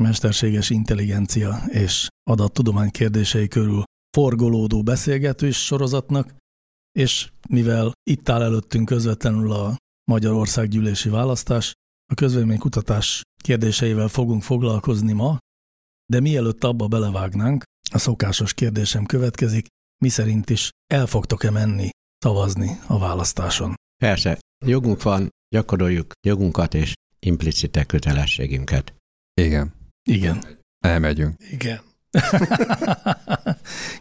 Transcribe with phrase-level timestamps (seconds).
[0.00, 3.82] mesterséges intelligencia és adattudomány kérdései körül
[4.16, 6.34] forgolódó beszélgetős sorozatnak,
[6.98, 9.76] és mivel itt áll előttünk közvetlenül a
[10.10, 11.72] Magyarország gyűlési választás,
[12.12, 15.38] a közvéleménykutatás kérdéseivel fogunk foglalkozni ma,
[16.12, 17.62] de mielőtt abba belevágnánk,
[17.92, 19.66] a szokásos kérdésem következik,
[20.02, 23.74] mi szerint is el fogtok-e menni szavazni a választáson?
[23.96, 28.94] Persze, jogunk van, gyakoroljuk jogunkat és implicite kötelességünket.
[29.40, 29.72] Igen,
[30.08, 30.38] Igen.
[30.78, 31.34] elmegyünk.
[31.50, 31.80] Igen.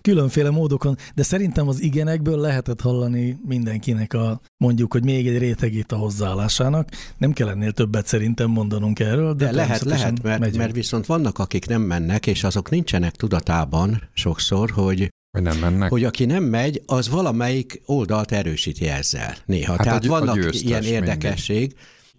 [0.01, 5.91] Különféle módokon, de szerintem az igenekből lehetett hallani mindenkinek a mondjuk, hogy még egy rétegét
[5.91, 6.89] a hozzáállásának.
[7.17, 10.57] Nem kell ennél többet szerintem mondanunk erről, de, De lehet, lehet, mert, megyünk.
[10.57, 15.89] mert viszont vannak, akik nem mennek, és azok nincsenek tudatában sokszor, hogy, Hogy nem mennek.
[15.89, 19.71] hogy aki nem megy, az valamelyik oldalt erősíti ezzel néha.
[19.71, 21.75] Hát Tehát a a vannak győztes ilyen érdekesség,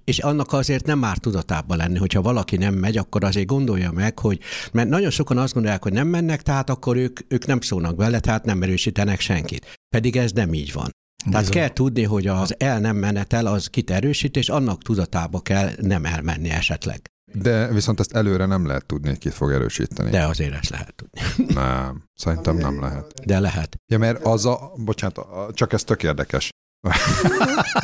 [0.08, 4.18] és annak azért nem már tudatában lenni, hogyha valaki nem megy, akkor azért gondolja meg,
[4.18, 4.40] hogy,
[4.72, 8.20] mert nagyon sokan azt gondolják, hogy nem mennek, tehát akkor ők, ők nem szólnak bele,
[8.20, 9.66] tehát nem erősítenek senkit.
[9.88, 10.90] Pedig ez nem így van.
[11.30, 11.60] Tehát Bizony.
[11.60, 16.04] kell tudni, hogy az el nem menetel az kit erősít, és annak tudatába kell nem
[16.04, 17.00] elmenni esetleg.
[17.32, 20.10] De viszont ezt előre nem lehet tudni, hogy ki fog erősíteni.
[20.10, 21.20] De azért ezt lehet tudni.
[21.60, 23.14] Nem, szerintem nem lehet.
[23.26, 23.76] De lehet.
[23.86, 25.18] Ja, mert az a, bocsánat,
[25.54, 26.50] csak ez tök érdekes.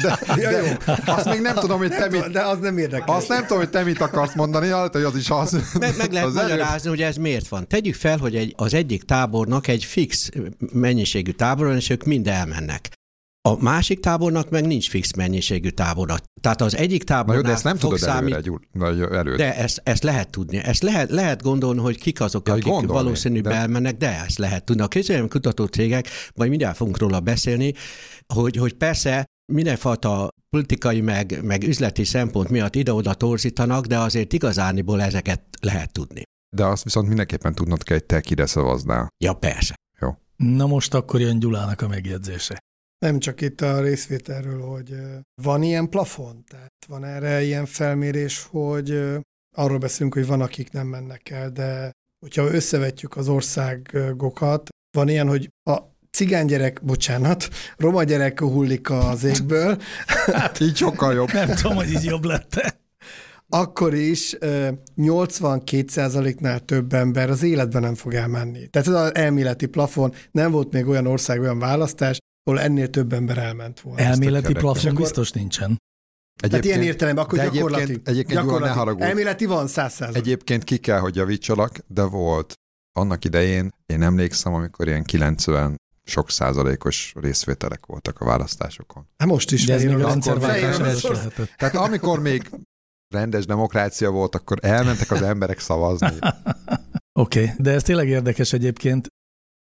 [0.02, 0.94] De, Ja, de jó.
[1.06, 3.14] azt még nem tudom, hogy te mit, De az nem érdekel.
[3.14, 5.52] azt nem tudom, hogy te mit akarsz mondani, hát, hogy az is az.
[5.78, 7.68] Meg, meg lehet az magyarázni, hogy ez miért van.
[7.68, 10.28] Tegyük fel, hogy egy, az egyik tábornak egy fix
[10.58, 12.90] mennyiségű tábor és ők mind elmennek.
[13.48, 16.16] A másik tábornak meg nincs fix mennyiségű tábora.
[16.40, 18.34] Tehát az egyik Na tábornál jó, de ezt nem tudod számít-
[18.80, 19.36] előre, előre.
[19.36, 20.56] De ezt, ezt lehet tudni.
[20.56, 24.38] Ezt lehet, lehet gondolni, hogy kik azok, Ja, akik gondolni, valószínűleg de- elmennek, de ezt
[24.38, 24.82] lehet tudni.
[24.82, 27.72] A közvélemény kutató cégek, majd mindjárt fogunk róla beszélni,
[28.34, 35.02] hogy, hogy persze mindenfajta politikai meg, meg üzleti szempont miatt ide-oda torzítanak, de azért igazániból
[35.02, 36.22] ezeket lehet tudni.
[36.56, 39.08] De azt viszont mindenképpen tudnod kell, hogy te kire szavaznál.
[39.24, 39.74] Ja, persze.
[40.36, 42.58] Na most akkor jön Gyulának a megjegyzése.
[43.04, 44.96] Nem csak itt a részvételről, hogy
[45.42, 49.02] van ilyen plafon, tehát van erre ilyen felmérés, hogy
[49.56, 55.28] arról beszélünk, hogy van, akik nem mennek el, de hogyha összevetjük az országokat, van ilyen,
[55.28, 55.78] hogy a
[56.10, 59.82] cigány gyerek, bocsánat, roma gyerek hullik az égből,
[60.32, 61.32] Hát így sokkal jobb.
[61.32, 62.82] Nem tudom, hogy így jobb lett
[63.48, 68.66] akkor is ö, 82%-nál több ember az életben nem fog elmenni.
[68.66, 73.12] Tehát ez az elméleti plafon, nem volt még olyan ország, olyan választás, ahol ennél több
[73.12, 74.00] ember elment volna.
[74.00, 75.82] Elméleti plafon Akkor- biztos nincsen.
[76.48, 77.82] Tehát ilyen értelemben, akkor de gyakorlati.
[77.82, 78.78] Egyébként, egyébként ne gyakorlati.
[78.78, 79.04] haragudj.
[79.04, 82.54] Elméleti van 100 Egyébként ki kell, hogy javítsalak, de volt
[82.92, 89.06] annak idején, én emlékszem, amikor ilyen 90 sok százalékos részvételek voltak a választásokon.
[89.16, 91.06] Hát most is De ez még a rendszerváltás.
[91.56, 92.50] Tehát amikor még
[93.14, 96.16] rendes demokrácia volt, akkor elmentek az emberek szavazni.
[97.12, 99.06] Oké, okay, de ez tényleg érdekes egyébként,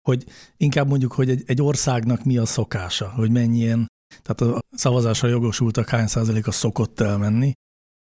[0.03, 0.25] hogy
[0.57, 3.87] inkább mondjuk, hogy egy, egy országnak mi a szokása, hogy mennyien,
[4.23, 7.53] tehát a szavazásra jogosultak hány százaléka szokott elmenni,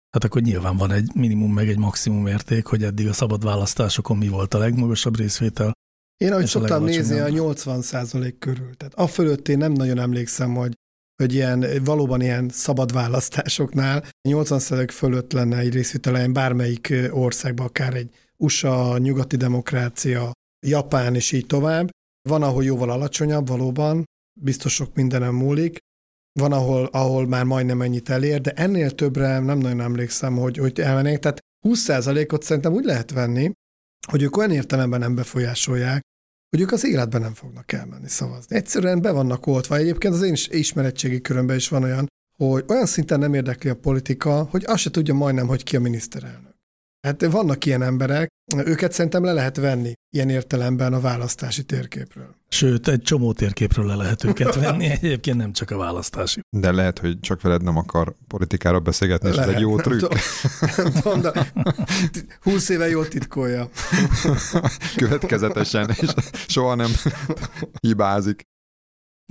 [0.10, 4.18] hát akkor nyilván van egy minimum meg egy maximum érték, hogy eddig a szabad választásokon
[4.18, 5.72] mi volt a legmagasabb részvétel.
[6.18, 7.82] Én ahogy És a szoktam nézni, a legalacsonyabb.
[7.82, 8.76] 80 körül.
[8.76, 10.74] Tehát a fölött én nem nagyon emlékszem, hogy
[11.16, 18.10] hogy ilyen, valóban ilyen szabad választásoknál 80% fölött lenne egy részvételen bármelyik országban, akár egy
[18.38, 20.32] USA, nyugati demokrácia,
[20.64, 21.90] Japán és így tovább.
[22.30, 24.04] Van, ahol jóval alacsonyabb, valóban,
[24.42, 25.78] biztos sok mindenem múlik.
[26.40, 30.80] Van, ahol, ahol már majdnem ennyit elér, de ennél többre nem nagyon emlékszem, hogy, hogy
[30.80, 31.20] elmennék.
[31.20, 33.52] Tehát 20%-ot szerintem úgy lehet venni,
[34.08, 36.02] hogy ők olyan értelemben nem befolyásolják,
[36.50, 38.56] hogy ők az életben nem fognak elmenni szavazni.
[38.56, 39.76] Egyszerűen be vannak oltva.
[39.76, 42.08] Egyébként az én is ismeretségi körömben is van olyan,
[42.38, 45.80] hogy olyan szinten nem érdekli a politika, hogy azt se tudja majdnem, hogy ki a
[45.80, 46.53] miniszterelnök.
[47.08, 52.36] Hát vannak ilyen emberek, őket szerintem le lehet venni ilyen értelemben a választási térképről.
[52.50, 56.40] Sőt, egy csomó térképről le lehet őket venni, egyébként nem csak a választási.
[56.50, 60.14] De lehet, hogy csak veled nem akar politikáról beszélgetni, és ez egy jó trükk.
[60.78, 61.52] Nem tudom, de
[62.42, 63.70] 20 éve jól titkolja.
[64.96, 66.14] Következetesen, és
[66.48, 66.92] soha nem
[67.82, 68.44] hibázik.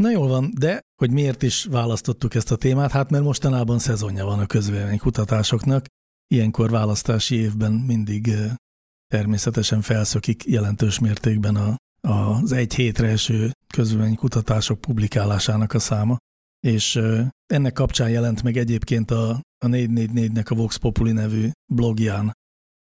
[0.02, 2.90] Na jól van, de hogy miért is választottuk ezt a témát?
[2.90, 5.84] Hát mert mostanában szezonja van a közvéleménykutatásoknak.
[6.32, 8.34] Ilyenkor választási évben mindig
[9.06, 11.76] természetesen felszökik jelentős mértékben a,
[12.08, 16.16] az egy hétre eső közvéleménykutatások publikálásának a száma.
[16.66, 17.00] És
[17.46, 19.30] ennek kapcsán jelent meg egyébként a,
[19.64, 22.32] a 444-nek a Vox Populi nevű blogján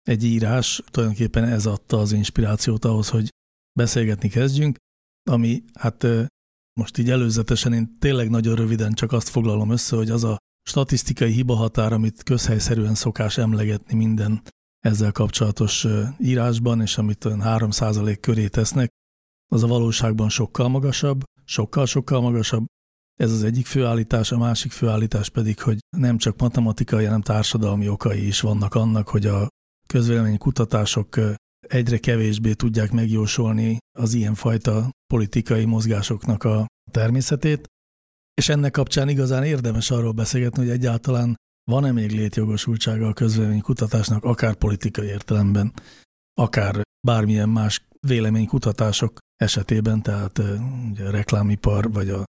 [0.01, 3.29] egy írás, tulajdonképpen ez adta az inspirációt ahhoz, hogy
[3.79, 4.77] beszélgetni kezdjünk,
[5.29, 6.07] ami hát
[6.79, 11.31] most így előzetesen én tényleg nagyon röviden csak azt foglalom össze, hogy az a statisztikai
[11.31, 14.41] hibahatár, amit közhelyszerűen szokás emlegetni minden
[14.79, 15.87] ezzel kapcsolatos
[16.19, 18.89] írásban, és amit olyan 3% köré tesznek,
[19.51, 22.65] az a valóságban sokkal magasabb, sokkal-sokkal magasabb.
[23.19, 28.27] Ez az egyik főállítás, a másik főállítás pedig, hogy nem csak matematikai, hanem társadalmi okai
[28.27, 29.47] is vannak annak, hogy a
[29.87, 31.19] közvélemény kutatások
[31.67, 37.67] egyre kevésbé tudják megjósolni az ilyenfajta politikai mozgásoknak a természetét,
[38.33, 41.35] és ennek kapcsán igazán érdemes arról beszélgetni, hogy egyáltalán
[41.71, 45.73] van-e még létjogosultsága a közvéleménykutatásnak, akár politikai értelemben,
[46.33, 50.41] akár bármilyen más véleménykutatások esetében, tehát
[50.91, 52.23] ugye a reklámipar vagy a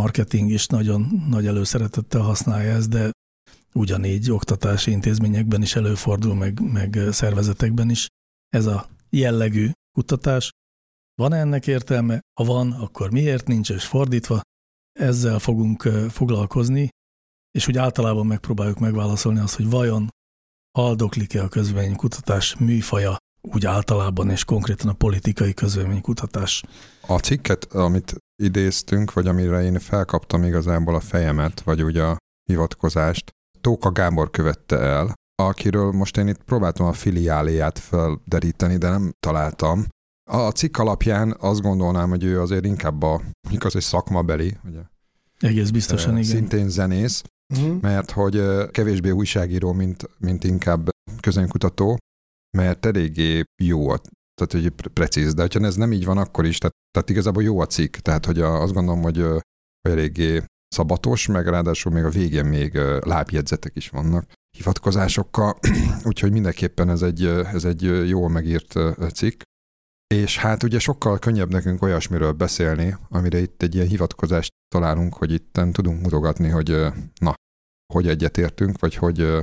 [0.00, 3.10] marketing is nagyon nagy előszeretettel használja ezt, de
[3.74, 8.06] ugyanígy oktatási intézményekben is előfordul, meg, meg szervezetekben is
[8.48, 10.50] ez a jellegű kutatás.
[11.14, 12.20] Van -e ennek értelme?
[12.40, 14.40] Ha van, akkor miért nincs, és fordítva?
[14.98, 16.88] Ezzel fogunk foglalkozni,
[17.50, 20.08] és úgy általában megpróbáljuk megválaszolni azt, hogy vajon
[20.78, 26.62] haldoklik-e a közvéleménykutatás műfaja úgy általában, és konkrétan a politikai közvéleménykutatás.
[27.06, 32.16] A cikket, amit idéztünk, vagy amire én felkaptam igazából a fejemet, vagy ugye a
[32.50, 33.30] hivatkozást,
[33.60, 39.86] Tóka Gábor követte el, akiről most én itt próbáltam a filiáléját felderíteni, de nem találtam.
[40.30, 44.80] A cikk alapján azt gondolnám, hogy ő azért inkább a, mondjuk az egy szakmabeli, ugye?
[45.38, 46.30] Egész biztosan, igen.
[46.30, 47.22] Szintén zenész,
[47.54, 47.80] uh-huh.
[47.80, 50.88] mert hogy kevésbé újságíró, mint, mint inkább
[51.20, 51.96] közönkutató,
[52.56, 54.00] mert eléggé jó a
[54.34, 57.60] tehát hogy precíz, de ha ez nem így van, akkor is, tehát, tehát igazából jó
[57.60, 59.16] a cikk, tehát hogy a, azt gondolom, hogy,
[59.80, 65.58] hogy eléggé szabatos, meg ráadásul még a végén még lábjegyzetek is vannak hivatkozásokkal,
[66.08, 68.74] úgyhogy mindenképpen ez egy, ez egy jól megírt
[69.14, 69.40] cikk.
[70.14, 75.32] És hát ugye sokkal könnyebb nekünk olyasmiről beszélni, amire itt egy ilyen hivatkozást találunk, hogy
[75.32, 76.86] itt tudunk mutogatni, hogy
[77.20, 77.34] na,
[77.92, 79.42] hogy egyetértünk, vagy hogy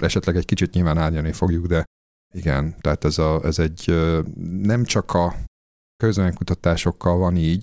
[0.00, 1.84] esetleg egy kicsit nyilván árnyani fogjuk, de
[2.34, 3.84] igen, tehát ez, a, ez egy
[4.62, 5.34] nem csak a
[5.96, 7.60] közönkutatásokkal van így,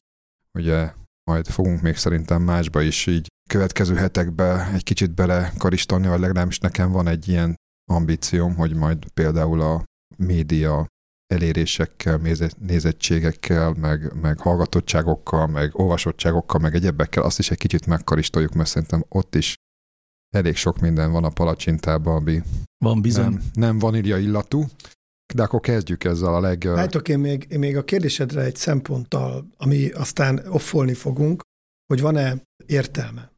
[0.57, 0.93] ugye
[1.23, 6.59] majd fogunk még szerintem másba is így következő hetekbe egy kicsit bele karistolni, vagy legalábbis
[6.59, 7.55] nekem van egy ilyen
[7.91, 9.83] ambícióm, hogy majd például a
[10.17, 10.87] média
[11.31, 12.21] elérésekkel,
[12.59, 19.05] nézettségekkel, meg, meg hallgatottságokkal, meg olvasottságokkal, meg egyebekkel, azt is egy kicsit megkaristoljuk, mert szerintem
[19.09, 19.55] ott is
[20.35, 22.41] elég sok minden van a palacsintában, ami
[22.77, 23.23] van bizony.
[23.23, 24.65] Nem, nem vanília illatú.
[25.33, 26.63] De akkor kezdjük ezzel a leg...
[26.63, 31.41] Látok, én még, én még a kérdésedre egy szemponttal, ami aztán offolni fogunk,
[31.87, 33.31] hogy van-e értelme.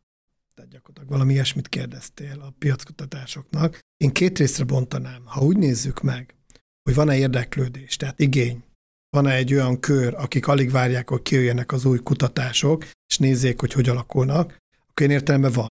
[0.56, 3.80] Tehát gyakorlatilag valami ilyesmit kérdeztél a piackutatásoknak.
[3.98, 5.22] Én két részre bontanám.
[5.26, 6.36] Ha úgy nézzük meg,
[6.84, 8.64] hogy van-e érdeklődés, tehát igény,
[9.10, 13.74] van-e egy olyan kör, akik alig várják, hogy kijöjjenek az új kutatások, és nézzék, hogy
[13.74, 14.58] hogy alakulnak,
[14.90, 15.68] akkor én értelemben van.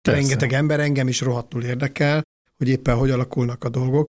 [0.00, 0.20] Persze.
[0.20, 2.22] Rengeteg ember engem is rohadtul érdekel,
[2.56, 4.06] hogy éppen hogy alakulnak a dolgok.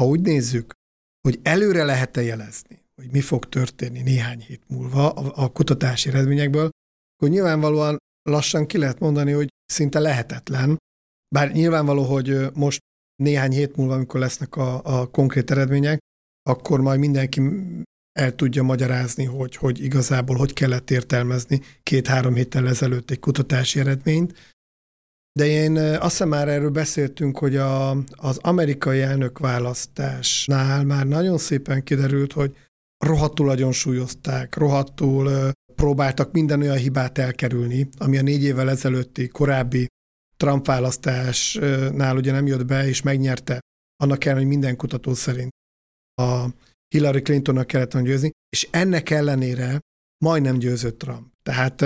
[0.00, 0.72] Ha úgy nézzük,
[1.20, 6.70] hogy előre lehet-e jelezni, hogy mi fog történni néhány hét múlva a, a kutatási eredményekből,
[7.16, 10.78] akkor nyilvánvalóan lassan ki lehet mondani, hogy szinte lehetetlen,
[11.34, 12.80] bár nyilvánvaló, hogy most
[13.16, 15.98] néhány hét múlva, amikor lesznek a, a konkrét eredmények,
[16.50, 17.40] akkor majd mindenki
[18.18, 24.54] el tudja magyarázni, hogy, hogy igazából hogy kellett értelmezni két-három héttel ezelőtt egy kutatási eredményt,
[25.38, 31.82] de én azt hiszem már erről beszéltünk, hogy a, az amerikai elnökválasztásnál már nagyon szépen
[31.82, 32.56] kiderült, hogy
[33.04, 39.86] rohadtul nagyon súlyozták, rohadtul próbáltak minden olyan hibát elkerülni, ami a négy évvel ezelőtti korábbi
[40.44, 43.60] Trump választásnál ugye nem jött be, és megnyerte,
[44.02, 45.50] annak kell, hogy minden kutató szerint
[46.22, 46.46] a
[46.88, 49.78] Hillary Clintonnak kellett volna győzni, és ennek ellenére
[50.24, 51.26] majdnem győzött Trump.
[51.42, 51.84] Tehát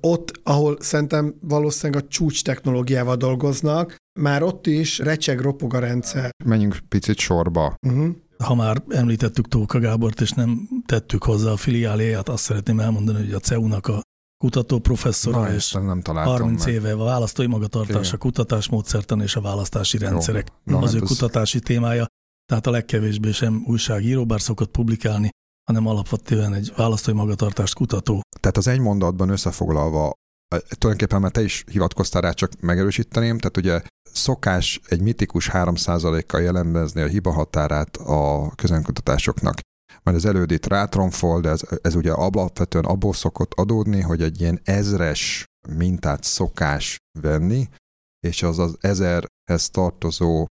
[0.00, 6.30] ott, ahol szerintem valószínűleg a csúcs technológiával dolgoznak, már ott is recseg, ropog a rendszer.
[6.44, 7.76] Menjünk picit sorba.
[7.86, 8.16] Uh-huh.
[8.38, 13.32] ha már említettük Tóka Gábort, és nem tettük hozzá a filiáléját, azt szeretném elmondani, hogy
[13.32, 14.00] a CEU-nak a
[14.44, 16.74] kutató professzora, Na, és nem 30 meg.
[16.74, 18.14] éve a választói magatartás, Igen.
[18.14, 22.06] a kutatásmódszertan és a választási rendszerek Na, az hát ő ez- kutatási témája,
[22.46, 25.28] tehát a legkevésbé sem újságíró, bár szokott publikálni,
[25.70, 28.20] hanem alapvetően egy választói magatartást kutató.
[28.40, 30.12] Tehát az egy mondatban összefoglalva,
[30.78, 33.82] tulajdonképpen már te is hivatkoztál rá, csak megerősíteném, tehát ugye
[34.12, 39.60] szokás egy mitikus 3%-kal jellemezni a hiba határát a közönkutatásoknak.
[40.10, 44.60] Majd az elődét rátromfol, de ez, ez ugye alapvetően abból szokott adódni, hogy egy ilyen
[44.64, 47.68] ezres mintát szokás venni,
[48.26, 50.46] és az az ezerhez tartozó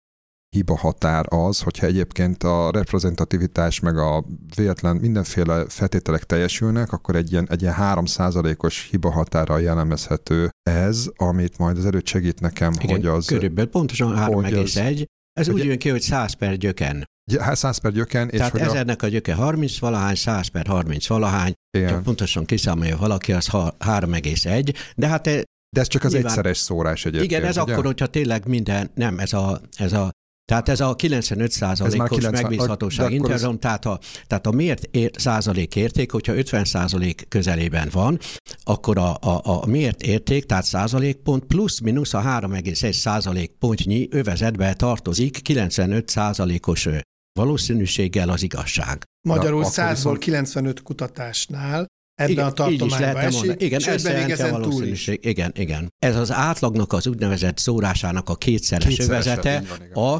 [0.56, 7.32] hiba határ az, hogyha egyébként a reprezentativitás meg a véletlen mindenféle feltételek teljesülnek, akkor egy
[7.32, 12.96] ilyen, egy ilyen 3%-os hiba határral jellemezhető ez, amit majd az erőt segít nekem, Igen,
[12.96, 15.04] hogy az körülbelül pontosan hogy az- 3,1.
[15.32, 17.04] Ez hogy- úgy jön ki, hogy 100 per gyöken.
[17.38, 20.66] Hát 100 per gyöken, és Tehát hogy a, ezernek a gyöke 30 valahány, 100 per
[20.66, 24.74] 30 valahány, igen, csak pontosan kiszámolja valaki, az ha- 3,1.
[24.96, 25.42] De hát e-
[25.76, 27.30] de ez csak az nyilván- egyszeres szórás egyébként.
[27.30, 27.72] igen, ez ugye?
[27.72, 30.10] akkor, hogyha tényleg minden, nem, ez a, ez a
[30.44, 34.50] tehát ez a 95 Ez már százalékos 90 megbízhatóság akkor ez- tehát a, tehát a
[34.50, 38.18] mért ér, százalék érték, hogyha 50 százalék közelében van,
[38.64, 45.42] akkor a, a, a mért érték, tehát százalékpont plusz mínusz a 3,1 százalékpontnyi övezetbe tartozik
[45.42, 46.88] 95 százalékos
[47.36, 49.02] valószínűséggel az igazság.
[49.28, 53.64] Magyarul akkor 100-ból viszont- 95 kutatásnál ebben Igen, a tartományban esik, mondani.
[53.64, 54.66] Igen, sőt, ez még jelenti a ezen túl is.
[54.66, 55.18] valószínűség.
[55.24, 55.88] Igen, igen.
[55.98, 59.92] Ez az átlagnak az úgynevezett szórásának a kétszeres, Kétszerese, övezete így van, igen.
[59.92, 60.14] a,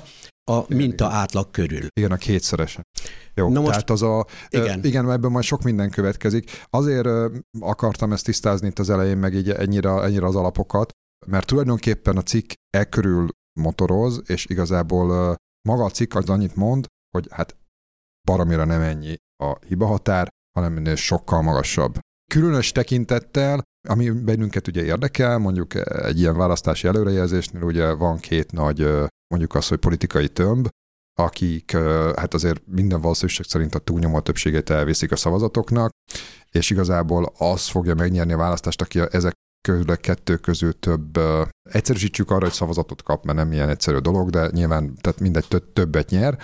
[0.52, 1.16] a Igen, minta igen.
[1.16, 1.86] átlag körül.
[2.00, 2.82] Igen, a kétszerese.
[3.34, 4.84] Jó, Na most- tehát az a, igen.
[4.84, 5.10] igen.
[5.10, 6.50] ebből majd sok minden következik.
[6.70, 7.08] Azért
[7.60, 10.90] akartam ezt tisztázni itt az elején, meg így ennyire, ennyire az alapokat,
[11.26, 13.28] mert tulajdonképpen a cikk e körül
[13.60, 15.36] motoroz, és igazából
[15.68, 17.56] maga a cikk az annyit mond, hogy hát
[18.26, 21.98] baromira nem ennyi a hibahatár, hanem ennél sokkal magasabb.
[22.32, 28.88] Különös tekintettel, ami bennünket ugye érdekel, mondjuk egy ilyen választási előrejelzésnél ugye van két nagy,
[29.28, 30.68] mondjuk az, hogy politikai tömb,
[31.18, 31.76] akik
[32.16, 35.90] hát azért minden valószínűség szerint a túlnyomó többségét elviszik a szavazatoknak,
[36.50, 39.32] és igazából az fogja megnyerni a választást, aki ezek
[39.68, 41.18] közül a kettő közül több,
[41.70, 45.72] egyszerűsítsük arra, hogy szavazatot kap, mert nem ilyen egyszerű dolog, de nyilván tehát mindegy tö-
[45.72, 46.38] többet nyer,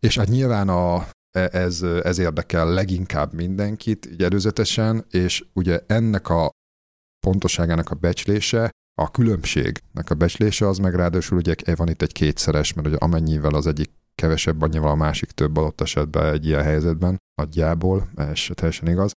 [0.00, 6.28] és hát nyilván a, e- ez, ez érdekel leginkább mindenkit, így előzetesen, és ugye ennek
[6.28, 6.50] a
[7.26, 12.72] pontosságának a becslése, a különbségnek a becslése az meg ráadásul ugye van itt egy kétszeres,
[12.72, 17.16] mert ugye amennyivel az egyik kevesebb, annyival a másik több adott esetben egy ilyen helyzetben,
[17.34, 19.12] nagyjából, ez teljesen igaz.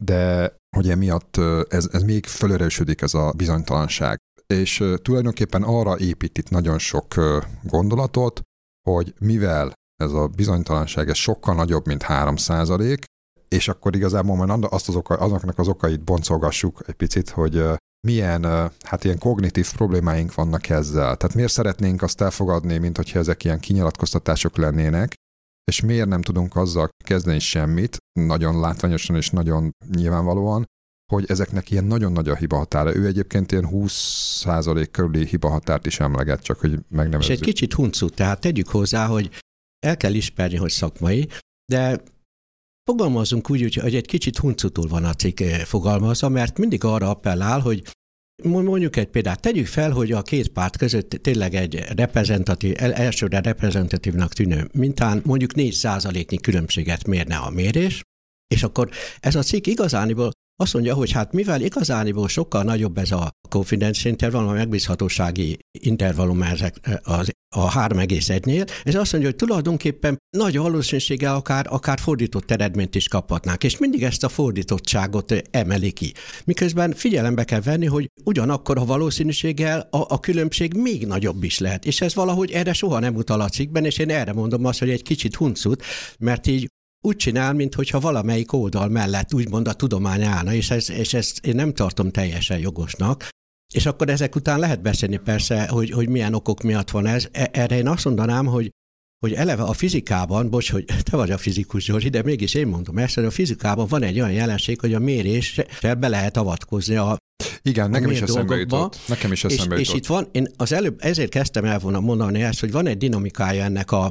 [0.00, 4.18] De hogy emiatt ö, ez, ez még fölörösödik ez a bizonytalanság.
[4.46, 7.14] És tulajdonképpen arra épít itt nagyon sok
[7.62, 8.40] gondolatot,
[8.88, 12.98] hogy mivel ez a bizonytalanság ez sokkal nagyobb, mint 3%
[13.50, 17.64] és akkor igazából majd azt az oka, azoknak az okait boncolgassuk egy picit, hogy
[18.06, 18.44] milyen
[18.84, 21.16] hát ilyen kognitív problémáink vannak ezzel.
[21.16, 25.14] Tehát miért szeretnénk azt elfogadni, mint hogyha ezek ilyen kinyilatkoztatások lennének,
[25.64, 30.64] és miért nem tudunk azzal kezdeni semmit, nagyon látványosan és nagyon nyilvánvalóan,
[31.12, 32.94] hogy ezeknek ilyen nagyon nagy a hiba határa.
[32.94, 37.32] Ő egyébként ilyen 20% körüli hiba határt is emleget, csak hogy És megnevezzük.
[37.32, 39.30] egy kicsit huncut, tehát tegyük hozzá, hogy
[39.86, 41.28] el kell ismerni, hogy szakmai,
[41.72, 42.02] de
[42.84, 47.60] fogalmazunk úgy, hogy egy kicsit huncutul van a cikk eh, fogalmazva, mert mindig arra appellál,
[47.60, 47.82] hogy
[48.42, 53.40] mondjuk egy példát, tegyük fel, hogy a két párt között tényleg egy reprezentatív, el- elsőre
[53.40, 58.02] reprezentatívnak tűnő mintán mondjuk 4%-nyi különbséget mérne a mérés,
[58.54, 63.10] és akkor ez a cikk igazániból azt mondja, hogy hát mivel igazániból sokkal nagyobb ez
[63.10, 70.18] a confidence intervallum, a megbízhatósági intervallum ezek az, a 3,1-nél, ez azt mondja, hogy tulajdonképpen
[70.36, 76.12] nagy valószínűséggel akár, akár fordított eredményt is kaphatnánk, és mindig ezt a fordítottságot emeli ki.
[76.44, 81.84] Miközben figyelembe kell venni, hogy ugyanakkor a valószínűséggel a, a különbség még nagyobb is lehet,
[81.84, 84.90] és ez valahogy erre soha nem utal a cikkben, és én erre mondom azt, hogy
[84.90, 85.82] egy kicsit huncut,
[86.18, 86.68] mert így
[87.00, 91.54] úgy csinál, mintha valamelyik oldal mellett úgymond a tudomány állna, és, ez, és ezt én
[91.54, 93.28] nem tartom teljesen jogosnak.
[93.74, 97.28] És akkor ezek után lehet beszélni persze, hogy, hogy milyen okok miatt van ez.
[97.32, 98.70] E- Erre én azt mondanám, hogy
[99.26, 102.98] hogy eleve a fizikában, bocs, hogy te vagy a fizikus, Zsori, de mégis én mondom
[102.98, 107.16] ezt, hogy a fizikában van egy olyan jelenség, hogy a méréssel be lehet avatkozni a,
[107.62, 108.98] Igen, nekem is eszembe jutott.
[109.08, 110.00] Nekem is és, eszembe és jutott.
[110.00, 113.64] itt van, én az előbb ezért kezdtem el volna mondani ezt, hogy van egy dinamikája
[113.64, 114.10] ennek a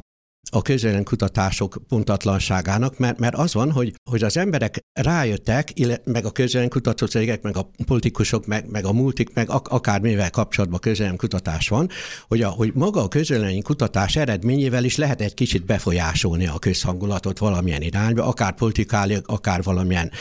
[0.51, 0.61] a
[1.03, 6.31] kutatások pontatlanságának, mert, mert az van, hogy, hogy az emberek rájöttek, meg a
[6.69, 10.79] kutatócégek, meg a politikusok, meg, meg a multik, meg ak- akármivel kapcsolatban
[11.17, 11.89] kutatás van,
[12.27, 13.07] hogy, a, hogy maga a
[13.61, 20.11] kutatás eredményével is lehet egy kicsit befolyásolni a közhangulatot valamilyen irányba, akár politikáliak, akár valamilyen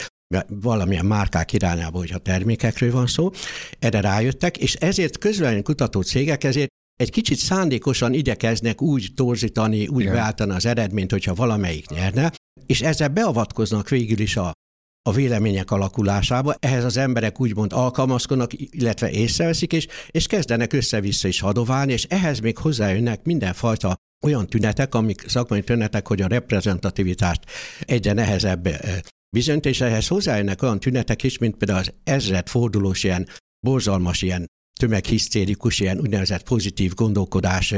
[0.48, 3.30] valamilyen márkák irányába, hogyha termékekről van szó,
[3.78, 10.00] erre rájöttek, és ezért közvélemény kutató cégek ezért egy kicsit szándékosan igyekeznek úgy torzítani, úgy
[10.00, 10.12] Igen.
[10.12, 12.32] beállítani az eredményt, hogyha valamelyik nyerne,
[12.66, 14.52] és ezzel beavatkoznak végül is a,
[15.02, 21.40] a vélemények alakulásába, ehhez az emberek úgymond alkalmazkodnak, illetve észreveszik, és, és kezdenek össze-vissza is
[21.40, 27.40] hadoválni, és ehhez még hozzájönnek mindenfajta olyan tünetek, amik szakmai tünetek, hogy a reprezentativitást
[27.80, 28.98] egyre nehezebb eh,
[29.36, 33.28] bizonyít, és ehhez hozzájönnek olyan tünetek is, mint például az ezred fordulós ilyen
[33.66, 34.46] borzalmas ilyen
[34.78, 37.74] tömeghisztérikus, ilyen úgynevezett pozitív gondolkodás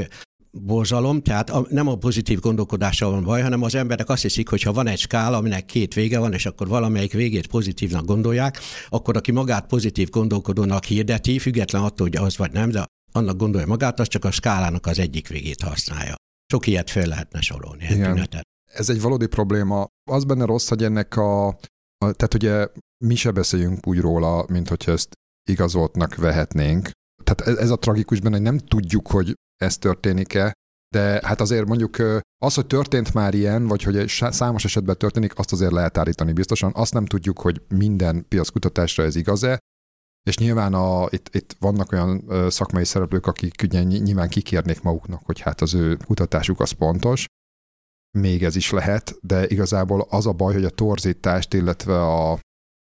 [0.52, 4.62] borzalom, tehát a, nem a pozitív gondolkodással van baj, hanem az emberek azt hiszik, hogy
[4.62, 9.16] ha van egy skála, aminek két vége van, és akkor valamelyik végét pozitívnak gondolják, akkor
[9.16, 14.00] aki magát pozitív gondolkodónak hirdeti, független attól, hogy az vagy nem, de annak gondolja magát,
[14.00, 16.14] az csak a skálának az egyik végét használja.
[16.52, 17.85] Sok ilyet fel lehetne sorolni.
[17.90, 18.28] Igen.
[18.73, 19.87] Ez egy valódi probléma.
[20.11, 21.57] Az benne rossz, hogy ennek a, a
[21.99, 22.66] tehát ugye
[23.04, 25.12] mi se beszéljünk úgy róla, mint hogyha ezt
[25.45, 26.91] igazoltnak vehetnénk.
[27.25, 30.53] Tehát ez a tragikus benne, hogy nem tudjuk, hogy ez történik-e,
[30.95, 31.97] de hát azért mondjuk
[32.43, 36.73] az, hogy történt már ilyen, vagy hogy számos esetben történik, azt azért lehet állítani biztosan.
[36.75, 39.59] Azt nem tudjuk, hogy minden piackutatásra ez igaz-e,
[40.29, 45.41] és nyilván a, itt, itt vannak olyan szakmai szereplők, akik ugye nyilván kikérnék maguknak, hogy
[45.41, 47.27] hát az ő kutatásuk az pontos.
[48.19, 52.39] Még ez is lehet, de igazából az a baj, hogy a torzítást, illetve a,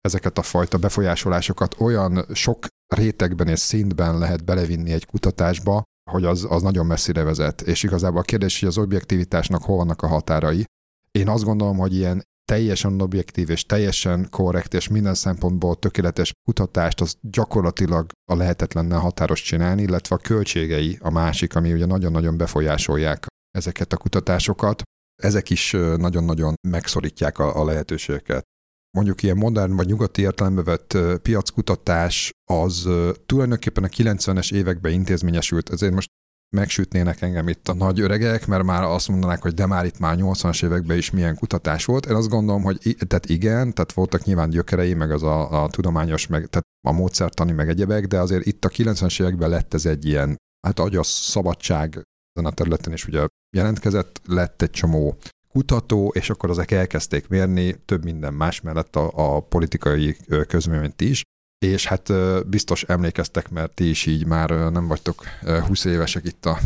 [0.00, 6.46] ezeket a fajta befolyásolásokat olyan sok rétegben és szintben lehet belevinni egy kutatásba, hogy az,
[6.50, 7.60] az nagyon messzire vezet.
[7.60, 10.64] És igazából a kérdés, hogy az objektivitásnak hol vannak a határai.
[11.10, 17.00] Én azt gondolom, hogy ilyen teljesen objektív és teljesen korrekt és minden szempontból tökéletes kutatást
[17.00, 23.26] az gyakorlatilag a lehetetlennel határos csinálni, illetve a költségei a másik, ami ugye nagyon-nagyon befolyásolják
[23.50, 24.82] ezeket a kutatásokat.
[25.22, 28.44] Ezek is nagyon-nagyon megszorítják a, a lehetőségeket
[28.90, 32.88] mondjuk ilyen modern vagy nyugati értelembe vett piackutatás az
[33.26, 36.08] tulajdonképpen a 90-es években intézményesült, ezért most
[36.56, 40.16] megsütnének engem itt a nagy öregek, mert már azt mondanák, hogy de már itt már
[40.18, 42.06] 80-as években is milyen kutatás volt.
[42.06, 46.26] Én azt gondolom, hogy tehát igen, tehát voltak nyilván gyökerei, meg az a, a tudományos,
[46.26, 50.06] meg tehát a módszertani, meg egyebek, de azért itt a 90-es években lett ez egy
[50.06, 55.16] ilyen, hát a szabadság ezen a területen is ugye jelentkezett, lett egy csomó
[55.58, 60.16] kutató, és akkor azok elkezdték mérni több minden más mellett a, a politikai
[60.48, 61.22] közményt is,
[61.66, 62.12] és hát
[62.48, 65.24] biztos emlékeztek, mert ti is így már nem vagytok
[65.66, 66.58] 20 évesek itt a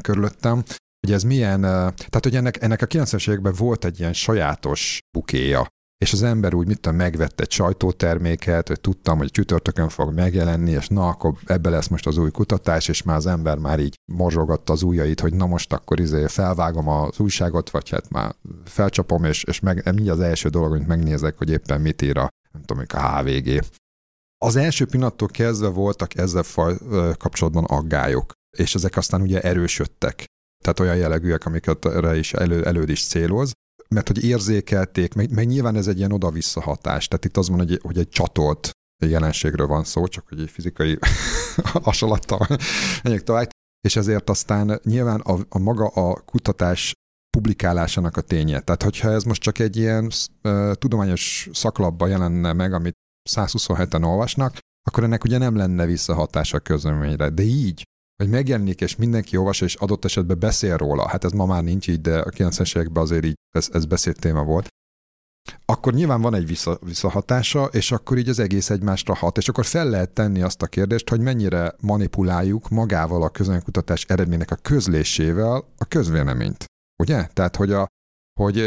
[0.00, 0.62] körülöttem,
[1.00, 5.66] hogy ez milyen, tehát hogy ennek, ennek a 90-es években volt egy ilyen sajátos bukéja,
[6.00, 10.70] és az ember úgy, mit tudom, megvette egy sajtóterméket, hogy tudtam, hogy csütörtökön fog megjelenni,
[10.70, 13.94] és na, akkor ebbe lesz most az új kutatás, és már az ember már így
[14.12, 18.34] morzsogatta az ujjait, hogy na most akkor izé felvágom az újságot, vagy hát már
[18.64, 22.28] felcsapom, és, és meg, mi az első dolog, hogy megnézek, hogy éppen mit ír a,
[22.52, 23.64] nem tudom, a HVG.
[24.38, 26.74] Az első pillanattól kezdve voltak ezzel faj,
[27.18, 30.24] kapcsolatban aggályok, és ezek aztán ugye erősödtek.
[30.64, 31.84] Tehát olyan jellegűek, amiket
[32.14, 33.52] is elő, előd is céloz,
[33.94, 37.08] mert hogy érzékelték, meg, meg nyilván ez egy ilyen oda-vissza hatás.
[37.08, 38.70] Tehát itt az van, hogy, hogy egy csatolt
[39.06, 40.98] jelenségről van szó, csak hogy egy fizikai
[41.82, 42.46] hasonlattal
[43.02, 43.48] menjek tovább.
[43.88, 46.92] És ezért aztán nyilván a, a maga a kutatás
[47.30, 48.60] publikálásának a ténye.
[48.60, 50.10] Tehát, hogyha ez most csak egy ilyen
[50.42, 52.94] uh, tudományos szaklapban jelenne meg, amit
[53.30, 57.28] 127-en olvasnak, akkor ennek ugye nem lenne visszahatása a közleményre.
[57.28, 57.82] De így,
[58.20, 61.88] hogy megjelenik, és mindenki olvassa, és adott esetben beszél róla, hát ez ma már nincs
[61.88, 64.68] így, de a 90-es években azért így ez, ez beszédtéma volt,
[65.64, 69.64] akkor nyilván van egy vissza, visszahatása, és akkor így az egész egymásra hat, és akkor
[69.64, 75.64] fel lehet tenni azt a kérdést, hogy mennyire manipuláljuk magával a közönkutatás eredménynek a közlésével
[75.78, 76.64] a közvéleményt.
[77.02, 77.26] Ugye?
[77.26, 77.86] Tehát, hogy, a,
[78.40, 78.58] hogy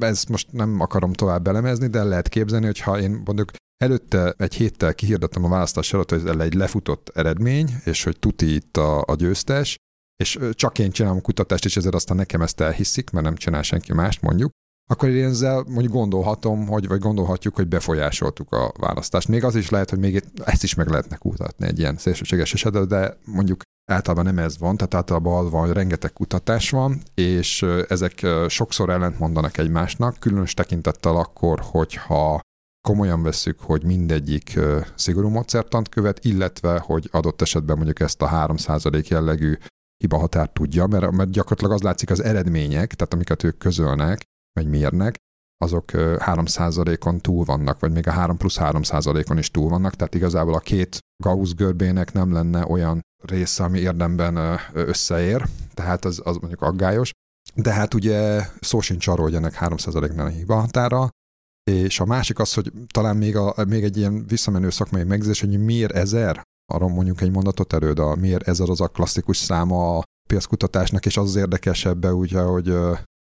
[0.00, 4.54] ezt most nem akarom tovább belemezni, de lehet képzelni, hogy ha én mondjuk Előtte egy
[4.54, 9.04] héttel kihirdettem a választás előtt, hogy ez egy lefutott eredmény, és hogy tuti itt a,
[9.06, 9.76] a győztes,
[10.16, 13.62] és csak én csinálom a kutatást, és ezért aztán nekem ezt elhiszik, mert nem csinál
[13.62, 14.50] senki mást, mondjuk,
[14.90, 19.28] akkor én ezzel mondjuk gondolhatom, hogy, vagy gondolhatjuk, hogy befolyásoltuk a választást.
[19.28, 22.88] Még az is lehet, hogy még ezt is meg lehetne kutatni egy ilyen szélsőséges esetben,
[22.88, 27.62] de mondjuk általában nem ez van, tehát általában az van, hogy rengeteg kutatás van, és
[27.88, 32.40] ezek sokszor ellent mondanak egymásnak, különös tekintettel akkor, hogyha
[32.88, 34.58] komolyan veszük, hogy mindegyik
[34.94, 39.56] szigorú módszertant követ, illetve, hogy adott esetben mondjuk ezt a 3% jellegű
[39.96, 44.68] hiba határ tudja, mert, mert gyakorlatilag az látszik az eredmények, tehát amiket ők közölnek, vagy
[44.68, 45.16] mérnek,
[45.56, 50.54] azok 3%-on túl vannak, vagy még a 3 plusz 3%-on is túl vannak, tehát igazából
[50.54, 56.62] a két Gauss görbének nem lenne olyan része, ami érdemben összeér, tehát az, az mondjuk
[56.62, 57.10] aggályos.
[57.54, 61.08] De hát ugye szó sincs arról, hogy ennek 3%-nál a hiba határa,
[61.70, 65.64] és a másik az, hogy talán még, a, még egy ilyen visszamenő szakmai megzés, hogy
[65.64, 70.02] miért ezer, arról mondjuk egy mondatot erőd, a miért ezer az a klasszikus száma a
[70.28, 72.74] piackutatásnak, és az az érdekesebb, ugye, hogy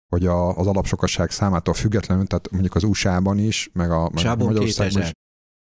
[0.08, 4.36] hogy a, az alapsokasság számától függetlenül, tehát mondjuk az USA-ban is, meg a, meg a
[4.36, 5.10] Magyarországban is,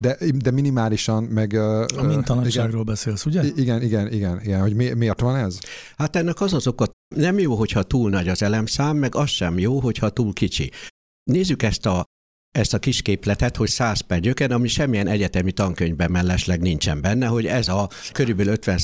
[0.01, 1.53] de, de minimálisan, meg...
[1.53, 3.43] A mintanagyságról beszélsz, ugye?
[3.55, 5.59] Igen, igen, igen, igen, hogy mi, miért van ez?
[5.97, 9.59] Hát ennek az az oka, nem jó, hogyha túl nagy az elemszám, meg az sem
[9.59, 10.71] jó, hogyha túl kicsi.
[11.23, 12.05] Nézzük ezt a
[12.51, 17.25] ezt a kis képletet, hogy 100 per gyöken, ami semmilyen egyetemi tankönyvben mellesleg nincsen benne,
[17.25, 18.79] hogy ez a körülbelül 50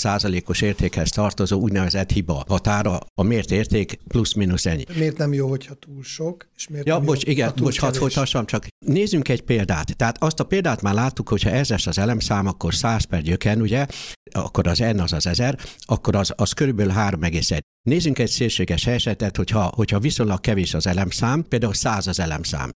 [0.45, 4.83] os értékhez tartozó úgynevezett hiba határa, a mért érték plusz-minusz ennyi.
[4.97, 6.47] Miért nem jó, hogyha túl sok?
[6.55, 8.67] És miért ja, nem bocs, jó, igen, bocs, hadd folytassam csak.
[8.85, 9.95] Nézzünk egy példát.
[9.95, 13.85] Tehát azt a példát már láttuk, hogyha ezres az elemszám, akkor 100 per gyöken, ugye,
[14.31, 17.59] akkor az n az az 1000, akkor az, az körülbelül 3,1.
[17.81, 22.71] Nézzünk egy szélséges esetet, hogyha, hogyha viszonylag kevés az elemszám, például 100 az elemszám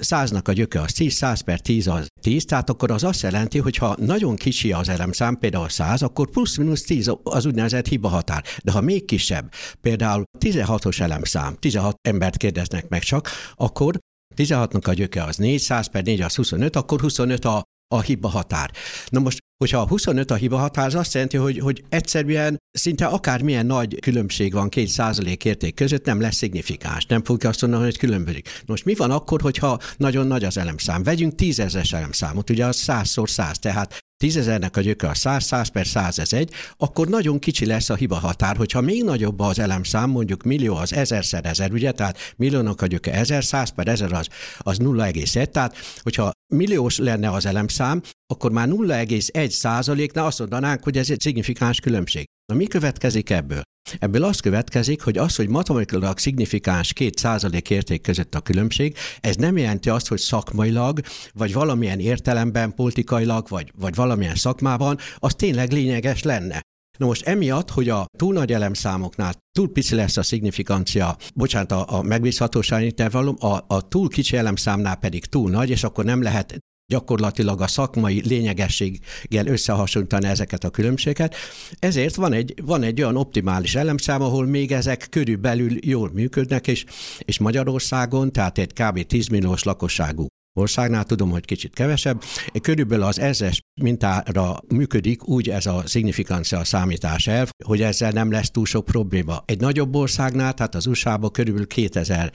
[0.00, 3.58] száznak a gyöke az 10, 100 per 10 az 10, tehát akkor az azt jelenti,
[3.58, 8.44] hogy ha nagyon kicsi az elemszám, például 100, akkor plusz-minusz 10 az úgynevezett hiba határ.
[8.64, 13.98] De ha még kisebb, például 16-os elemszám, 16 embert kérdeznek meg csak, akkor
[14.36, 17.62] 16-nak a gyöke az 4, 100 per 4 az 25, akkor 25 a,
[17.94, 18.70] a hiba határ.
[19.08, 23.06] Na most Hogyha a 25 a hiba határ, az azt jelenti, hogy, hogy egyszerűen szinte
[23.06, 27.06] akármilyen nagy különbség van két százalék érték között, nem lesz szignifikáns.
[27.06, 28.62] Nem fogjuk azt mondani, hogy különbözik.
[28.66, 31.02] Most mi van akkor, hogyha nagyon nagy az elemszám?
[31.02, 35.86] Vegyünk tízezres elemszámot, ugye az százszor száz, tehát tízezernek a gyöke a 100, 100 per
[35.86, 38.56] 100 ez egy, akkor nagyon kicsi lesz a hiba határ.
[38.56, 43.12] Hogyha még nagyobb az elemszám, mondjuk millió az ezerszer ezer, ugye, tehát milliónak a gyöke
[43.12, 44.28] ezer, 100 per ezer az,
[44.58, 50.98] az 0,1, tehát hogyha milliós lenne az elemszám, akkor már 0,1 százaléknál azt mondanánk, hogy
[50.98, 52.26] ez egy szignifikáns különbség.
[52.52, 53.62] Na mi következik ebből?
[53.98, 59.36] Ebből az következik, hogy az, hogy matematikailag szignifikáns két százalék érték között a különbség, ez
[59.36, 61.00] nem jelenti azt, hogy szakmailag,
[61.32, 66.60] vagy valamilyen értelemben, politikailag, vagy, vagy valamilyen szakmában, az tényleg lényeges lenne.
[66.98, 71.96] Na most emiatt, hogy a túl nagy elemszámoknál túl pici lesz a szignifikancia, bocsánat, a,
[71.96, 76.58] a megbízhatóság intervallum, a, a túl kicsi elemszámnál pedig túl nagy, és akkor nem lehet
[76.88, 81.34] gyakorlatilag a szakmai lényegességgel összehasonlítani ezeket a különbségeket.
[81.78, 86.84] Ezért van egy, van egy olyan optimális elemszám, ahol még ezek körülbelül jól működnek, és,
[87.18, 89.02] és Magyarországon, tehát egy kb.
[89.02, 90.26] 10 milliós lakosságú
[90.58, 92.22] országnál, tudom, hogy kicsit kevesebb,
[92.60, 98.50] körülbelül az ezres mintára működik úgy ez a szignifikáncia számítás elv, hogy ezzel nem lesz
[98.50, 99.42] túl sok probléma.
[99.44, 102.32] Egy nagyobb országnál, tehát az USA-ban körülbelül 2000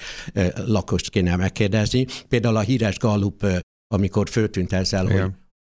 [0.66, 2.06] lakost kéne megkérdezni.
[2.30, 3.46] Például a híres Gallup
[3.94, 5.22] amikor föltűnt ezzel, Igen.
[5.22, 5.32] hogy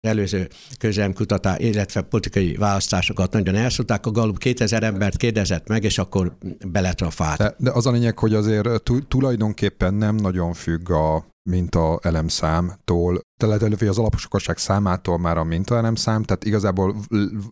[0.07, 6.37] előző közemkutatás, illetve politikai választásokat nagyon elszólták, a Gallup 2000 embert kérdezett meg, és akkor
[6.67, 7.37] beletrafált.
[7.37, 13.73] De, de az a lényeg, hogy azért tulajdonképpen nem nagyon függ a minta elemszámtól, tehát
[13.81, 16.95] az alaposokosság számától már a minta elemszám, tehát igazából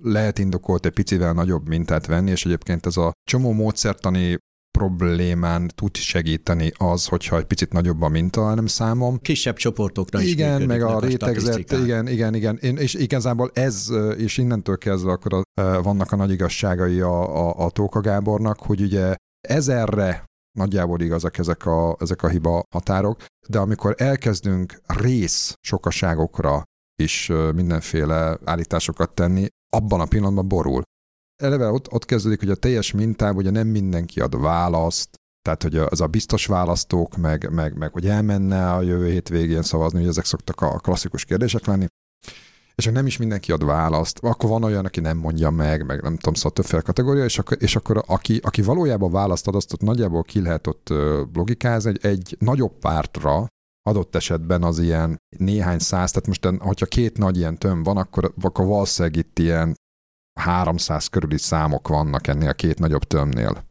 [0.01, 4.38] lehet indokolt egy picivel nagyobb mintát venni, és egyébként ez a csomó módszertani
[4.77, 9.19] problémán tud segíteni az, hogyha egy picit nagyobb a minta, nem számom.
[9.19, 12.57] Kisebb csoportokra is Igen, meg a rétegzett, igen, igen, igen.
[12.61, 13.87] Én, és igazából ez,
[14.17, 18.81] és innentől kezdve akkor a, vannak a nagy igazságai a, a, a Tóka Gábornak, hogy
[18.81, 19.15] ugye
[19.47, 20.23] ezerre
[20.57, 26.63] nagyjából igazak ezek a, ezek a hiba határok, de amikor elkezdünk rész sokaságokra
[27.01, 30.81] is mindenféle állításokat tenni, abban a pillanatban borul
[31.43, 35.10] eleve ott, ott kezdődik, hogy a teljes mintában ugye nem mindenki ad választ,
[35.41, 39.62] tehát, hogy az a biztos választók, meg, meg, meg hogy elmenne a jövő hét végén
[39.62, 41.86] szavazni, hogy ezek szoktak a klasszikus kérdések lenni.
[42.76, 46.15] És nem is mindenki ad választ, akkor van olyan, aki nem mondja meg, meg nem
[46.15, 49.82] tudom, szóval többféle kategória, és akkor, és akkor aki, aki valójában választ ad, azt ott
[49.82, 50.89] nagyjából ki lehet ott
[51.34, 53.47] logikázni, egy, egy nagyobb pártra,
[53.88, 58.34] adott esetben az ilyen néhány száz, tehát most, hogyha két nagy ilyen töm van, akkor,
[58.41, 59.76] akkor valószínűleg itt ilyen
[60.38, 63.63] 300 körüli számok vannak ennél a két nagyobb tömnél.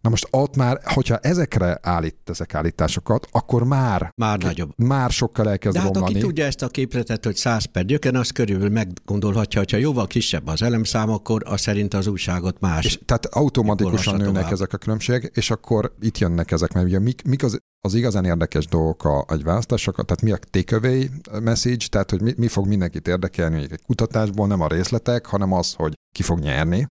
[0.00, 4.72] Na most ott már, hogyha ezekre állít ezek állításokat, akkor már már nagyobb.
[4.76, 6.14] Már sokkal elkezd De hát romlani.
[6.14, 10.46] aki tudja ezt a képletet, hogy 100 per gyöken, az körülbelül meggondolhatja, hogyha jóval kisebb
[10.46, 12.84] az elemszám, akkor az szerint az újságot más.
[12.84, 14.52] És tehát automatikusan nőnek tovább.
[14.52, 18.24] ezek a különbségek, és akkor itt jönnek ezek, mert ugye mik, mik az, az igazán
[18.24, 21.04] érdekes dolgok a, egy választásokat, tehát mi a takeaway
[21.42, 25.72] message, tehát hogy mi, mi fog mindenkit érdekelni egy kutatásból, nem a részletek, hanem az,
[25.72, 26.86] hogy ki fog nyerni,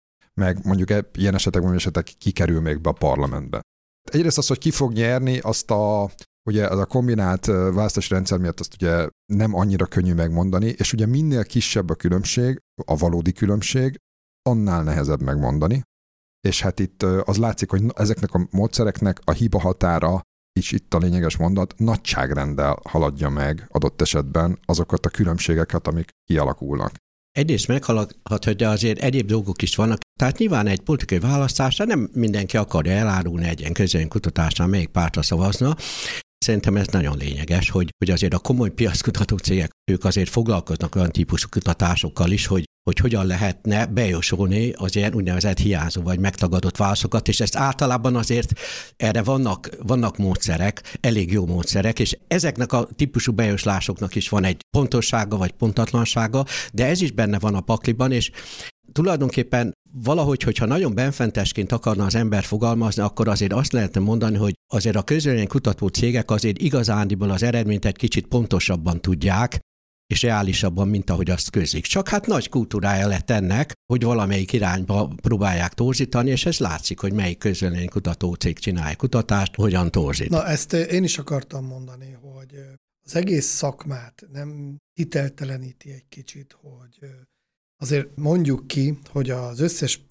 [0.40, 3.60] meg mondjuk e- ilyen esetekben esetek kikerül még be a parlamentbe.
[4.10, 6.10] Egyrészt az, hogy ki fog nyerni, azt a,
[6.50, 11.06] ugye az a kombinált választási rendszer miatt azt ugye nem annyira könnyű megmondani, és ugye
[11.06, 13.96] minél kisebb a különbség, a valódi különbség,
[14.42, 15.82] annál nehezebb megmondani.
[16.48, 20.20] És hát itt az látszik, hogy ezeknek a módszereknek a hiba határa,
[20.60, 26.92] is itt a lényeges mondat, nagyságrendel haladja meg adott esetben azokat a különbségeket, amik kialakulnak.
[27.30, 27.66] Egyrészt
[28.56, 29.98] de azért egyéb dolgok is vannak.
[30.18, 35.76] Tehát nyilván egy politikai választásra nem mindenki akarja elárulni egy ilyen közönkutatásnál, melyik pártra szavazna,
[36.44, 41.10] Szerintem ez nagyon lényeges, hogy, hogy azért a komoly piackutató cégek, ők azért foglalkoznak olyan
[41.10, 47.28] típusú kutatásokkal is, hogy hogy hogyan lehetne bejósolni az ilyen úgynevezett hiányzó vagy megtagadott válaszokat,
[47.28, 48.52] és ezt általában azért
[48.96, 54.60] erre vannak, vannak módszerek, elég jó módszerek, és ezeknek a típusú bejóslásoknak is van egy
[54.76, 58.30] pontossága vagy pontatlansága, de ez is benne van a pakliban, és
[58.92, 64.54] tulajdonképpen valahogy, hogyha nagyon benfentesként akarna az ember fogalmazni, akkor azért azt lehetne mondani, hogy
[64.72, 69.58] azért a közvélemény kutató cégek azért igazándiból az eredményt egy kicsit pontosabban tudják,
[70.06, 71.84] és reálisabban, mint ahogy azt közik.
[71.84, 77.12] Csak hát nagy kultúrája lett ennek, hogy valamelyik irányba próbálják torzítani, és ez látszik, hogy
[77.12, 80.28] melyik közvélemény kutató cég csinálja kutatást, hogyan torzít.
[80.28, 82.58] Na ezt én is akartam mondani, hogy
[83.04, 86.98] az egész szakmát nem hitelteleníti egy kicsit, hogy
[87.84, 90.04] azért mondjuk ki, hogy az összes,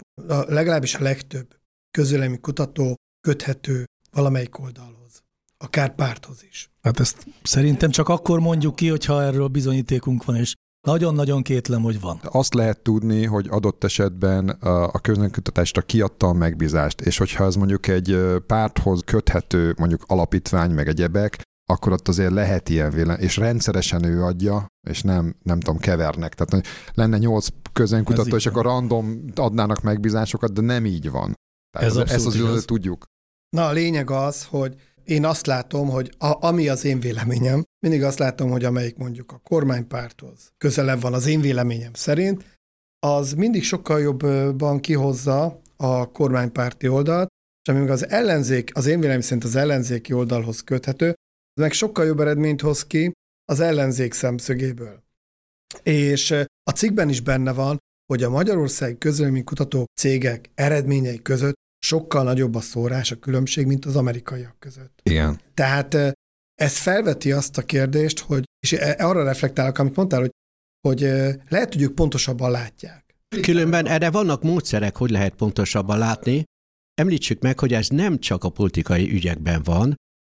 [0.46, 1.56] legalábbis a legtöbb
[1.90, 5.22] közölemi kutató köthető valamelyik oldalhoz,
[5.58, 6.70] akár párthoz is.
[6.82, 10.54] Hát ezt szerintem csak akkor mondjuk ki, hogyha erről bizonyítékunk van, és
[10.86, 12.20] nagyon-nagyon kétlem, hogy van.
[12.22, 17.86] Azt lehet tudni, hogy adott esetben a közönkutatásra kiadta a megbízást, és hogyha ez mondjuk
[17.86, 24.04] egy párthoz köthető mondjuk alapítvány, meg egyebek, akkor ott azért lehet ilyen vélemény, és rendszeresen
[24.04, 26.34] ő adja, és nem, nem tudom, kevernek.
[26.34, 31.34] Tehát lenne nyolc közönkutató, és akkor random adnának megbízásokat, de nem így van.
[31.70, 33.04] Tehát ez, ez, ez az, az tudjuk.
[33.56, 34.74] Na a lényeg az, hogy
[35.04, 39.32] én azt látom, hogy a, ami az én véleményem, mindig azt látom, hogy amelyik mondjuk
[39.32, 42.44] a kormánypárthoz közelebb van az én véleményem szerint,
[43.06, 47.28] az mindig sokkal jobban kihozza a kormánypárti oldalt,
[47.68, 51.14] és amíg az ellenzék, az én véleményem szerint az ellenzéki oldalhoz köthető,
[51.54, 53.12] az meg sokkal jobb eredményt hoz ki
[53.44, 55.02] az ellenzék szemszögéből.
[55.82, 56.30] És
[56.62, 58.98] a cikkben is benne van, hogy a Magyarország
[59.44, 65.00] kutató cégek eredményei között sokkal nagyobb a szórás, a különbség, mint az amerikaiak között.
[65.02, 65.40] Igen.
[65.54, 65.94] Tehát
[66.54, 70.30] ez felveti azt a kérdést, hogy, és e, arra reflektálok, amit mondtál, hogy,
[70.88, 71.00] hogy
[71.48, 73.14] lehet, hogy ők pontosabban látják.
[73.42, 76.44] Különben erre vannak módszerek, hogy lehet pontosabban látni.
[76.94, 79.94] Említsük meg, hogy ez nem csak a politikai ügyekben van,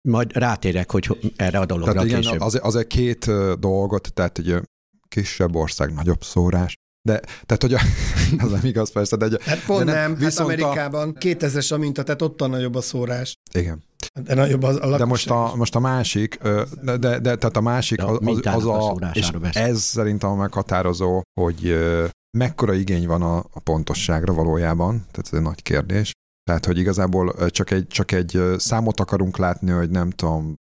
[0.08, 2.40] majd rátérek, hogy erre a dologra tehát igen, később.
[2.40, 4.60] Az, az egy két dolgot, tehát egy
[5.08, 6.74] kisebb ország, nagyobb szórás,
[7.08, 7.80] de, tehát, hogy a,
[8.44, 9.28] az nem igaz persze, de...
[9.40, 10.20] Hát pont de nem, nem.
[10.20, 11.18] Hát Amerikában a...
[11.18, 13.34] 2000-es a minta, tehát ott a nagyobb a szórás.
[13.52, 13.82] Igen.
[14.22, 16.38] De nagyobb az a De most a, most a másik,
[16.82, 21.22] de, de, de tehát a másik az, az, az a, és ez szerintem a meghatározó,
[21.40, 21.76] hogy
[22.38, 26.12] mekkora igény van a, a pontosságra valójában, tehát ez egy nagy kérdés.
[26.44, 30.54] Tehát, hogy igazából csak egy, csak egy számot akarunk látni, hogy nem tudom,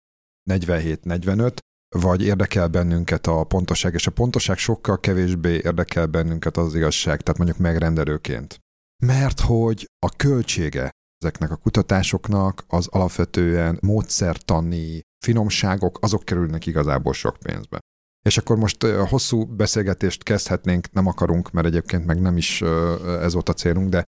[0.50, 1.56] 47-45,
[1.96, 7.38] vagy érdekel bennünket a pontosság, és a pontosság sokkal kevésbé érdekel bennünket az igazság, tehát
[7.38, 8.58] mondjuk megrendelőként.
[9.02, 17.36] Mert hogy a költsége ezeknek a kutatásoknak az alapvetően módszertani finomságok, azok kerülnek igazából sok
[17.36, 17.78] pénzbe.
[18.26, 22.62] És akkor most hosszú beszélgetést kezdhetnénk, nem akarunk, mert egyébként meg nem is
[23.02, 24.04] ez volt a célunk, de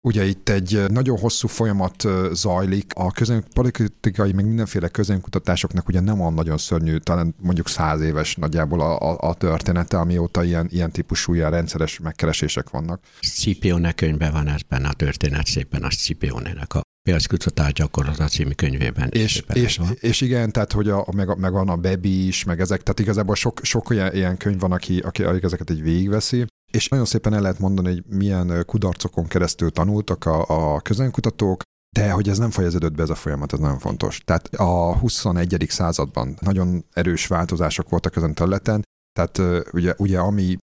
[0.00, 3.12] Ugye itt egy nagyon hosszú folyamat zajlik, a
[3.54, 9.00] politikai, meg mindenféle közönkutatásoknak ugye nem olyan nagyon szörnyű, talán mondjuk száz éves nagyjából a,
[9.00, 13.00] a, a története, amióta ilyen, ilyen típusú ilyen rendszeres megkeresések vannak.
[13.20, 19.08] Scipione könyvben van ez benne a történet, szépen a Scipione-nek a piackutatás gyakorlata című könyvében.
[19.12, 22.82] És, és, és igen, tehát hogy a, meg, meg van a Bebi is, meg ezek,
[22.82, 26.88] tehát igazából sok, sok olyan ilyen könyv van, aki, aki, aki ezeket egy végigveszi, és
[26.88, 31.62] nagyon szépen el lehet mondani, hogy milyen kudarcokon keresztül tanultak a, a közönkutatók,
[31.96, 34.20] de hogy ez nem fejeződött be ez a folyamat, ez nagyon fontos.
[34.24, 35.66] Tehát a 21.
[35.68, 40.56] században nagyon erős változások voltak ezen területen, tehát ugye, ugye ami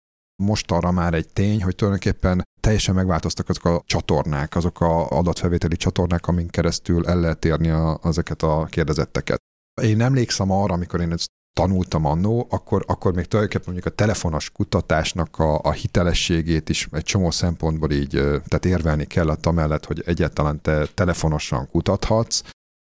[0.43, 5.77] most arra már egy tény, hogy tulajdonképpen teljesen megváltoztak azok a csatornák, azok a adatfelvételi
[5.77, 9.39] csatornák, amin keresztül el lehet érni a, ezeket a kérdezetteket.
[9.83, 14.51] Én emlékszem arra, amikor én ezt tanultam annó, akkor, akkor még tulajdonképpen mondjuk a telefonos
[14.51, 20.61] kutatásnak a, a hitelességét is egy csomó szempontból így, tehát érvelni kellett amellett, hogy egyáltalán
[20.61, 22.43] te telefonosan kutathatsz,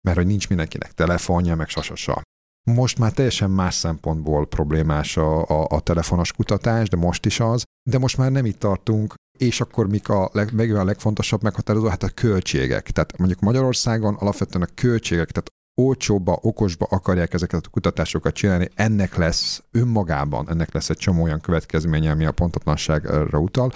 [0.02, 2.22] mert hogy nincs mindenkinek telefonja, meg sasasa.
[2.64, 7.64] Most már teljesen más szempontból problémás a, a, a telefonos kutatás, de most is az,
[7.90, 11.88] de most már nem itt tartunk, és akkor mik a, leg, meg a legfontosabb meghatározó?
[11.88, 12.90] Hát a költségek.
[12.92, 19.16] Tehát mondjuk Magyarországon alapvetően a költségek, tehát olcsóbba, okosba akarják ezeket a kutatásokat csinálni, ennek
[19.16, 23.72] lesz önmagában, ennek lesz egy csomó olyan következménye, ami a pontatlanságra utal.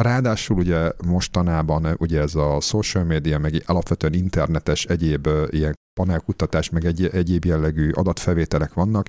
[0.00, 6.84] Ráadásul ugye mostanában ugye ez a social media, meg alapvetően internetes egyéb ilyen panelkutatás, meg
[6.84, 9.06] egy, egyéb jellegű adatfelvételek vannak,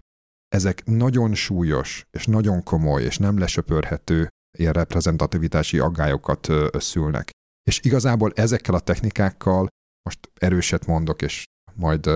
[0.47, 7.29] ezek nagyon súlyos, és nagyon komoly, és nem lesöpörhető ilyen reprezentativitási aggályokat szülnek.
[7.63, 9.67] És igazából ezekkel a technikákkal,
[10.05, 11.43] most erőset mondok, és
[11.75, 12.09] majd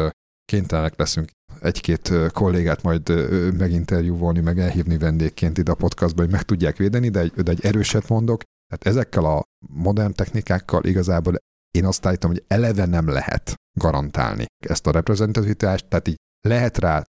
[0.45, 1.29] kénytelenek leszünk
[1.59, 3.09] egy-két kollégát majd
[3.57, 7.65] meginterjúvolni, meg elhívni vendégként ide a podcastba, hogy meg tudják védeni, de egy, de egy
[7.65, 8.41] erőset mondok.
[8.67, 11.35] Tehát ezekkel a modern technikákkal igazából
[11.71, 16.15] én azt állítom, hogy eleve nem lehet garantálni ezt a reprezentativitást, tehát így
[16.47, 17.03] lehet rá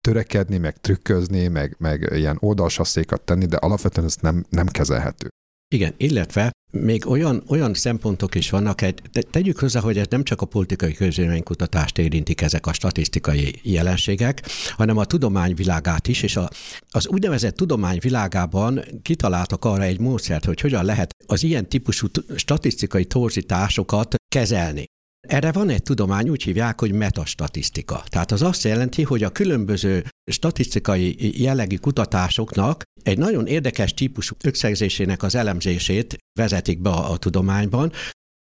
[0.00, 5.28] törekedni, meg trükközni, meg, meg ilyen oldalsasszékat tenni, de alapvetően ez nem, nem kezelhető.
[5.70, 9.00] Igen, illetve még olyan, olyan szempontok is vannak, egy,
[9.30, 14.96] tegyük hozzá, hogy ez nem csak a politikai közvéleménykutatást érintik ezek a statisztikai jelenségek, hanem
[14.96, 16.50] a tudományvilágát is, és a,
[16.90, 24.14] az úgynevezett tudományvilágában kitaláltak arra egy módszert, hogy hogyan lehet az ilyen típusú statisztikai torzításokat
[24.32, 24.84] kezelni.
[25.28, 28.02] Erre van egy tudomány, úgy hívják, hogy metastatisztika.
[28.08, 35.22] Tehát az azt jelenti, hogy a különböző statisztikai jellegű kutatásoknak egy nagyon érdekes típusú összegzésének
[35.22, 37.92] az elemzését vezetik be a, a tudományban.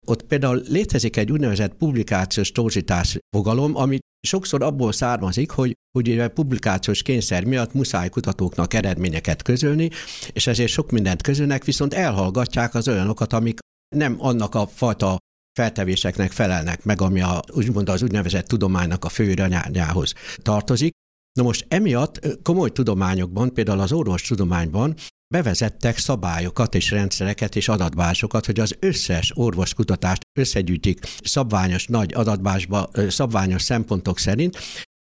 [0.07, 5.77] Ott például létezik egy úgynevezett publikációs torzítás fogalom, ami sokszor abból származik, hogy
[6.19, 9.89] a publikációs kényszer miatt muszáj kutatóknak eredményeket közölni,
[10.31, 13.59] és ezért sok mindent közölnek, viszont elhallgatják az olyanokat, amik
[13.95, 15.17] nem annak a fajta
[15.59, 20.91] feltevéseknek felelnek meg, ami a, úgymond az úgynevezett tudománynak a fő irányához tartozik.
[21.33, 24.95] Na most emiatt komoly tudományokban, például az orvos tudományban
[25.33, 33.61] bevezettek szabályokat és rendszereket és adatbásokat, hogy az összes orvoskutatást összegyűjtik szabványos nagy adatbásba, szabványos
[33.61, 34.57] szempontok szerint,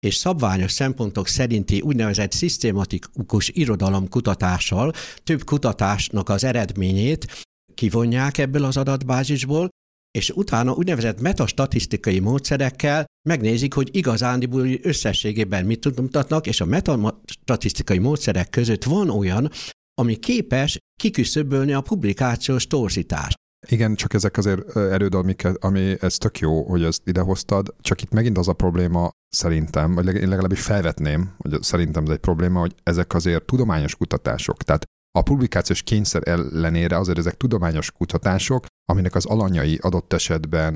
[0.07, 4.93] és szabványos szempontok szerinti úgynevezett szisztématikus irodalomkutatással
[5.25, 9.69] több kutatásnak az eredményét kivonják ebből az adatbázisból,
[10.11, 18.51] és utána úgynevezett metastatisztikai módszerekkel megnézik, hogy igazándiból összességében mit mutatnak, és a metastatisztikai módszerek
[18.51, 19.51] között van olyan,
[19.95, 23.37] ami képes kiküszöbölni a publikációs torzítást.
[23.69, 25.15] Igen, csak ezek azért erőd,
[25.61, 30.07] ami ez tök jó, hogy ezt idehoztad, csak itt megint az a probléma szerintem, vagy
[30.07, 34.63] én legalábbis felvetném, hogy szerintem ez egy probléma, hogy ezek azért tudományos kutatások.
[34.63, 40.75] Tehát a publikációs kényszer ellenére azért ezek tudományos kutatások, aminek az alanyai adott esetben,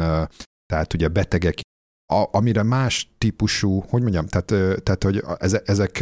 [0.67, 1.61] tehát ugye betegek,
[2.13, 5.23] a, amire más típusú, hogy mondjam, tehát, tehát hogy
[5.65, 5.93] ezek,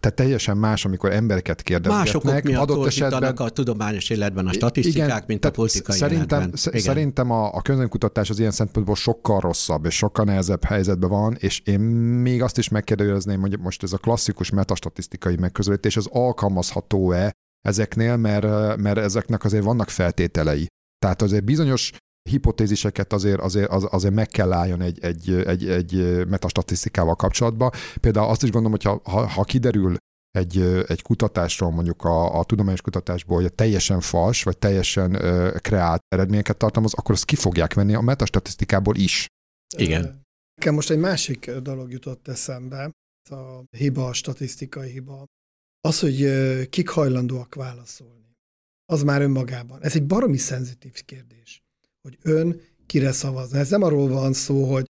[0.00, 2.44] tehát teljesen más, amikor embereket kérdezgetnek.
[2.44, 6.58] Mások adott esetben a tudományos életben a statisztikák, igen, mint a politikai szerintem, életben.
[6.66, 6.80] Igen.
[6.80, 11.60] Szerintem a, a közönkutatás az ilyen szempontból sokkal rosszabb és sokkal nehezebb helyzetben van, és
[11.64, 17.32] én még azt is megkérdezném, hogy most ez a klasszikus metastatisztikai megközelítés, az alkalmazható-e
[17.68, 20.66] ezeknél, mert, mert ezeknek azért vannak feltételei.
[20.98, 21.92] Tehát azért bizonyos
[22.30, 27.70] hipotéziseket azért, azért, az, azért meg kell álljon egy, egy, egy, egy metastatisztikával kapcsolatban.
[28.00, 29.96] Például azt is gondolom, hogy ha, ha, ha kiderül
[30.30, 36.00] egy, egy kutatásról, mondjuk a, a tudományos kutatásból, hogy teljesen fals, vagy teljesen uh, kreált
[36.08, 39.26] eredményeket tartalmaz, akkor azt ki fogják venni a metastatisztikából is.
[39.76, 40.20] Igen.
[40.54, 42.90] Nekem most egy másik dolog jutott eszembe,
[43.30, 45.24] a hiba, a statisztikai hiba.
[45.88, 46.28] Az, hogy
[46.68, 48.36] kik hajlandóak válaszolni,
[48.92, 49.82] az már önmagában.
[49.82, 51.62] Ez egy baromi szenzitív kérdés,
[52.02, 53.58] hogy ön kire szavazna.
[53.58, 54.84] Ez nem arról van szó, hogy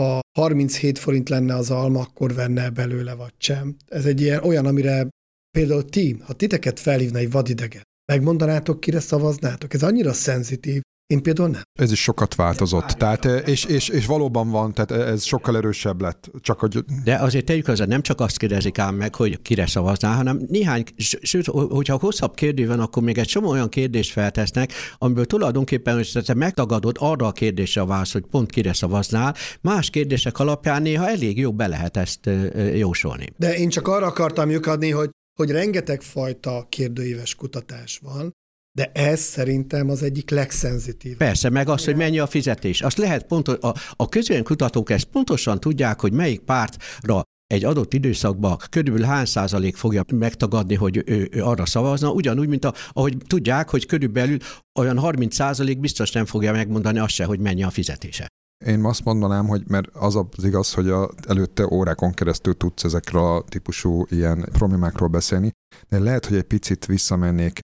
[0.00, 3.76] ha 37 forint lenne az alma, akkor venne belőle, vagy sem.
[3.86, 5.08] Ez egy ilyen olyan, amire
[5.50, 7.82] például ti, ha titeket felhívna egy vadideget,
[8.12, 9.74] megmondanátok, kire szavaznátok?
[9.74, 11.62] Ez annyira szenzitív, én például nem.
[11.78, 16.30] Ez is sokat változott, tehát, és, és, és valóban van, tehát ez sokkal erősebb lett.
[16.40, 16.84] Csak hogy...
[17.04, 20.84] De azért tegyük hozzá, nem csak azt kérdezik ám meg, hogy kire szavaznál, hanem néhány,
[21.20, 26.12] sőt, hogyha hosszabb kérdő van, akkor még egy csomó olyan kérdést feltesznek, amiből tulajdonképpen, hogy
[26.24, 31.08] te megtagadod arra a kérdésre a válasz, hogy pont kire szavaznál, más kérdések alapján néha
[31.08, 32.30] elég jó be lehet ezt
[32.74, 33.26] jósolni.
[33.36, 38.32] De én csak arra akartam lyukadni, hogy hogy rengeteg fajta kérdőíves kutatás van,
[38.76, 41.16] de ez szerintem az egyik legszenzitív.
[41.16, 42.80] Persze, meg az, hogy mennyi a fizetés.
[42.80, 44.08] Azt lehet pont, a, a
[44.42, 50.74] kutatók ezt pontosan tudják, hogy melyik pártra egy adott időszakban körülbelül hány százalék fogja megtagadni,
[50.74, 54.38] hogy ő, ő arra szavazna, ugyanúgy, mint a, ahogy tudják, hogy körülbelül
[54.78, 58.26] olyan 30 százalék biztos nem fogja megmondani azt se, hogy mennyi a fizetése.
[58.64, 63.22] Én azt mondanám, hogy mert az az igaz, hogy a, előtte órákon keresztül tudsz ezekről
[63.22, 65.50] a típusú ilyen problémákról beszélni,
[65.88, 67.60] de lehet, hogy egy picit visszamennék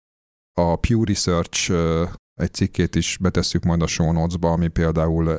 [0.61, 1.70] a Pew Research
[2.34, 5.38] egy cikkét is betesszük majd a show notes-ba, ami például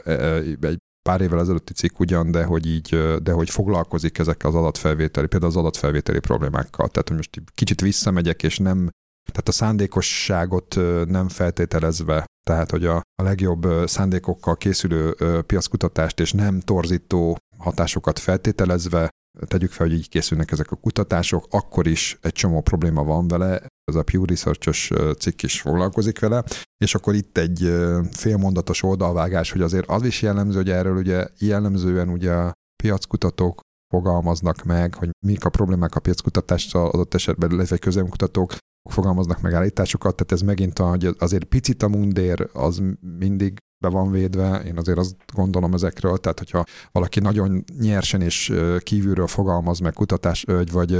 [0.61, 0.77] egy
[1.09, 5.51] pár évvel ezelőtti cikk ugyan, de hogy így, de hogy foglalkozik ezekkel az adatfelvételi, például
[5.51, 6.87] az adatfelvételi problémákkal.
[6.87, 8.89] Tehát, hogy most kicsit visszamegyek, és nem,
[9.31, 10.75] tehát a szándékosságot
[11.07, 19.09] nem feltételezve, tehát, hogy a, a legjobb szándékokkal készülő piackutatást és nem torzító hatásokat feltételezve,
[19.47, 23.61] tegyük fel, hogy így készülnek ezek a kutatások, akkor is egy csomó probléma van vele,
[23.87, 26.43] ez a Pew Research-os cikk is foglalkozik vele,
[26.77, 27.73] és akkor itt egy
[28.11, 33.59] félmondatos oldalvágás, hogy azért az is jellemző, hogy erről ugye jellemzően ugye a piackutatók
[33.93, 38.55] fogalmaznak meg, hogy mik a problémák a piackutatással adott esetben, illetve közemkutatók
[38.91, 42.81] fogalmaznak meg állításokat, tehát ez megint a, hogy azért picit a mundér az
[43.19, 48.53] mindig be van védve, én azért azt gondolom ezekről, tehát hogyha valaki nagyon nyersen és
[48.79, 50.95] kívülről fogalmaz meg kutatás vagy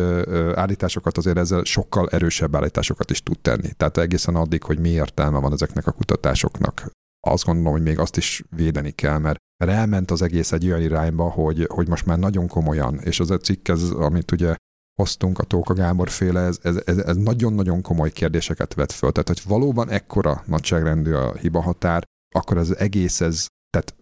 [0.54, 3.70] állításokat, azért ezzel sokkal erősebb állításokat is tud tenni.
[3.78, 6.92] Tehát egészen addig, hogy mi értelme van ezeknek a kutatásoknak.
[7.28, 10.82] Azt gondolom, hogy még azt is védeni kell, mert mert elment az egész egy olyan
[10.82, 14.56] irányba, hogy, hogy most már nagyon komolyan, és az a cikk, ez, amit ugye
[15.02, 19.12] hoztunk a Tóka Gábor féle, ez, ez, ez, ez nagyon-nagyon komoly kérdéseket vet föl.
[19.12, 22.04] Tehát, hogy valóban ekkora nagyságrendű a hiba határ,
[22.36, 23.96] akkor az egész ez, tehát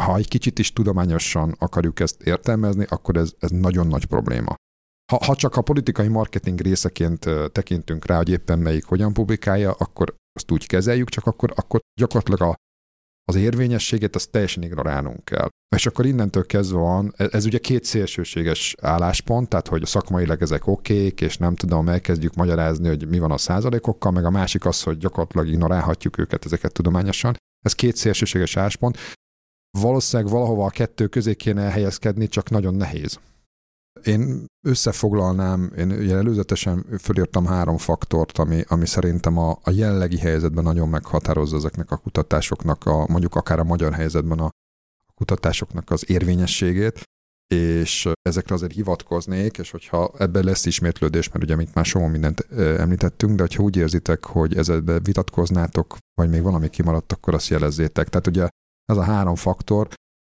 [0.00, 4.54] ha egy kicsit is tudományosan akarjuk ezt értelmezni, akkor ez, ez nagyon nagy probléma.
[5.12, 10.14] Ha, ha csak a politikai marketing részeként tekintünk rá, hogy éppen melyik hogyan publikálja, akkor
[10.32, 12.54] azt úgy kezeljük, csak akkor, akkor gyakorlatilag a,
[13.28, 15.48] az érvényességét azt teljesen ignorálnunk kell.
[15.76, 20.66] És akkor innentől kezdve van, ez, ez ugye két szélsőséges álláspont, tehát hogy szakmailag ezek
[20.66, 24.82] okék, és nem tudom, elkezdjük magyarázni, hogy mi van a százalékokkal, meg a másik az,
[24.82, 27.36] hogy gyakorlatilag ignorálhatjuk őket ezeket tudományosan.
[27.64, 28.98] Ez két szélsőséges álláspont.
[29.78, 33.18] Valószínűleg valahova a kettő közé kéne elhelyezkedni, csak nagyon nehéz.
[34.04, 40.64] Én összefoglalnám, én ugye előzetesen fölírtam három faktort, ami, ami szerintem a, a jellegi helyzetben
[40.64, 44.50] nagyon meghatározza ezeknek a kutatásoknak, a, mondjuk akár a magyar helyzetben a
[45.14, 47.02] kutatásoknak az érvényességét,
[47.54, 52.40] és ezekre azért hivatkoznék, és hogyha ebben lesz ismétlődés, mert ugye mint már somó mindent
[52.56, 58.08] említettünk, de hogyha úgy érzitek, hogy ezzel vitatkoznátok, vagy még valami kimaradt, akkor azt jelezzétek.
[58.08, 58.48] Tehát ugye
[58.84, 59.88] ez a három faktor,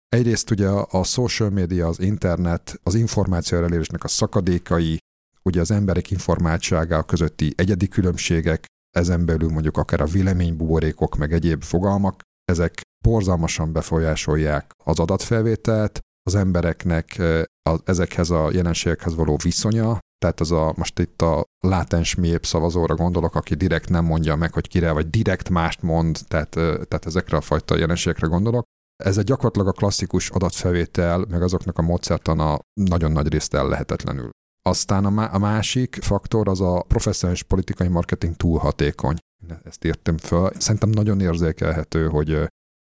[0.09, 4.99] Egyrészt ugye a social media, az internet, az információ elérésnek a szakadékai,
[5.43, 8.65] ugye az emberek informáltsága közötti egyedi különbségek,
[8.97, 16.35] ezen belül mondjuk akár a véleménybuborékok, meg egyéb fogalmak, ezek borzalmasan befolyásolják az adatfelvételt, az
[16.35, 17.23] embereknek
[17.63, 22.95] az, ezekhez a jelenségekhez való viszonya, tehát az a, most itt a látens mélyebb szavazóra
[22.95, 27.37] gondolok, aki direkt nem mondja meg, hogy kire, vagy direkt mást mond, tehát, tehát ezekre
[27.37, 28.65] a fajta jelenségekre gondolok.
[29.05, 34.31] Ez egy gyakorlatilag a klasszikus adatfelvétel, meg azoknak a módszertana nagyon nagy részt el lehetetlenül.
[34.63, 39.17] Aztán a, másik faktor az a professzionális politikai marketing túl hatékony.
[39.65, 40.51] Ezt értem föl.
[40.59, 42.49] Szerintem nagyon érzékelhető, hogy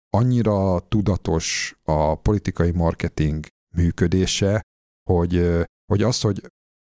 [0.10, 3.45] annyira tudatos a politikai marketing
[3.76, 4.62] működése,
[5.10, 6.41] hogy, hogy az, hogy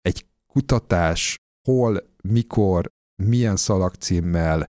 [0.00, 2.90] egy kutatás hol, mikor,
[3.22, 4.66] milyen szalagcímmel,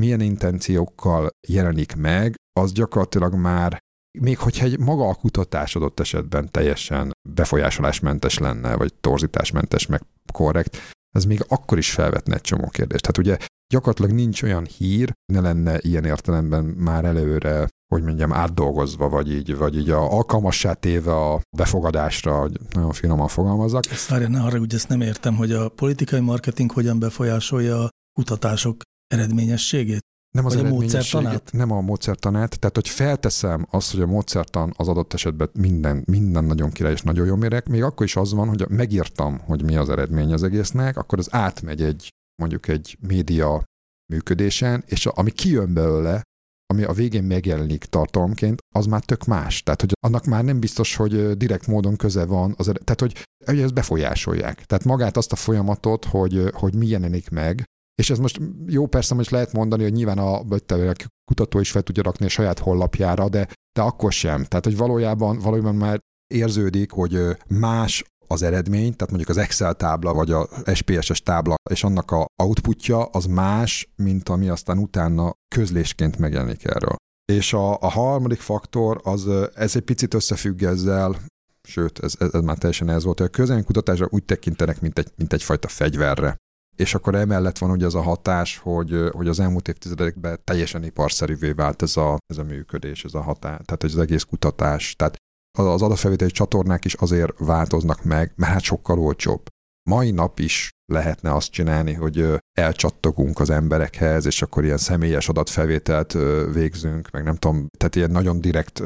[0.00, 3.78] milyen intenciókkal jelenik meg, az gyakorlatilag már
[4.18, 10.02] még hogyha egy maga a kutatás adott esetben teljesen befolyásolásmentes lenne, vagy torzításmentes, meg
[10.32, 10.76] korrekt,
[11.16, 13.02] ez még akkor is felvetne egy csomó kérdést.
[13.02, 19.08] Tehát ugye gyakorlatilag nincs olyan hír, ne lenne ilyen értelemben már előre, hogy mondjam, átdolgozva,
[19.08, 23.86] vagy így, vagy így a alkalmassá téve a befogadásra, hogy nagyon finoman fogalmazzak.
[23.90, 28.80] Ezt várja, ne hogy ezt nem értem, hogy a politikai marketing hogyan befolyásolja a kutatások
[29.06, 30.00] eredményességét?
[30.30, 31.52] Nem az a módszertanát?
[31.52, 36.44] Nem a módszertanát, tehát hogy felteszem azt, hogy a módszertan az adott esetben minden, minden
[36.44, 39.76] nagyon király és nagyon jó mérek, még akkor is az van, hogy megírtam, hogy mi
[39.76, 42.08] az eredmény az egésznek, akkor az átmegy egy
[42.42, 43.64] mondjuk egy média
[44.12, 46.22] működésen, és ami kijön belőle,
[46.66, 49.62] ami a végén megjelenik tartalomként, az már tök más.
[49.62, 53.60] Tehát, hogy annak már nem biztos, hogy direkt módon köze van, az, tehát, hogy, hogy
[53.60, 54.64] ezt befolyásolják.
[54.64, 57.64] Tehát magát azt a folyamatot, hogy, hogy mi jelenik meg,
[58.00, 60.92] és ez most jó persze, most lehet mondani, hogy nyilván a, a
[61.24, 64.44] kutató is fel tudja rakni a saját honlapjára, de, de akkor sem.
[64.44, 65.98] Tehát, hogy valójában, valójában már
[66.34, 71.84] érződik, hogy más az eredmény, tehát mondjuk az Excel tábla, vagy a SPSS tábla, és
[71.84, 76.96] annak a outputja az más, mint ami aztán utána közlésként megjelenik erről.
[77.32, 81.16] És a, a harmadik faktor, az, ez egy picit összefügg ezzel,
[81.62, 85.12] sőt, ez, ez, ez már teljesen ez volt, hogy a közönkutatásra úgy tekintenek, mint, egy,
[85.16, 86.36] mint egyfajta fegyverre
[86.80, 91.52] és akkor emellett van ugye az a hatás, hogy, hogy az elmúlt évtizedekben teljesen iparszerűvé
[91.52, 94.94] vált ez a, ez a működés, ez a hatás, tehát az egész kutatás.
[94.96, 95.16] Tehát
[95.58, 99.42] az adatfelvételi csatornák is azért változnak meg, mert hát sokkal olcsóbb.
[99.90, 106.12] mai nap is lehetne azt csinálni, hogy elcsattogunk az emberekhez, és akkor ilyen személyes adatfelvételt
[106.52, 108.82] végzünk, meg nem tudom, tehát ilyen nagyon direkt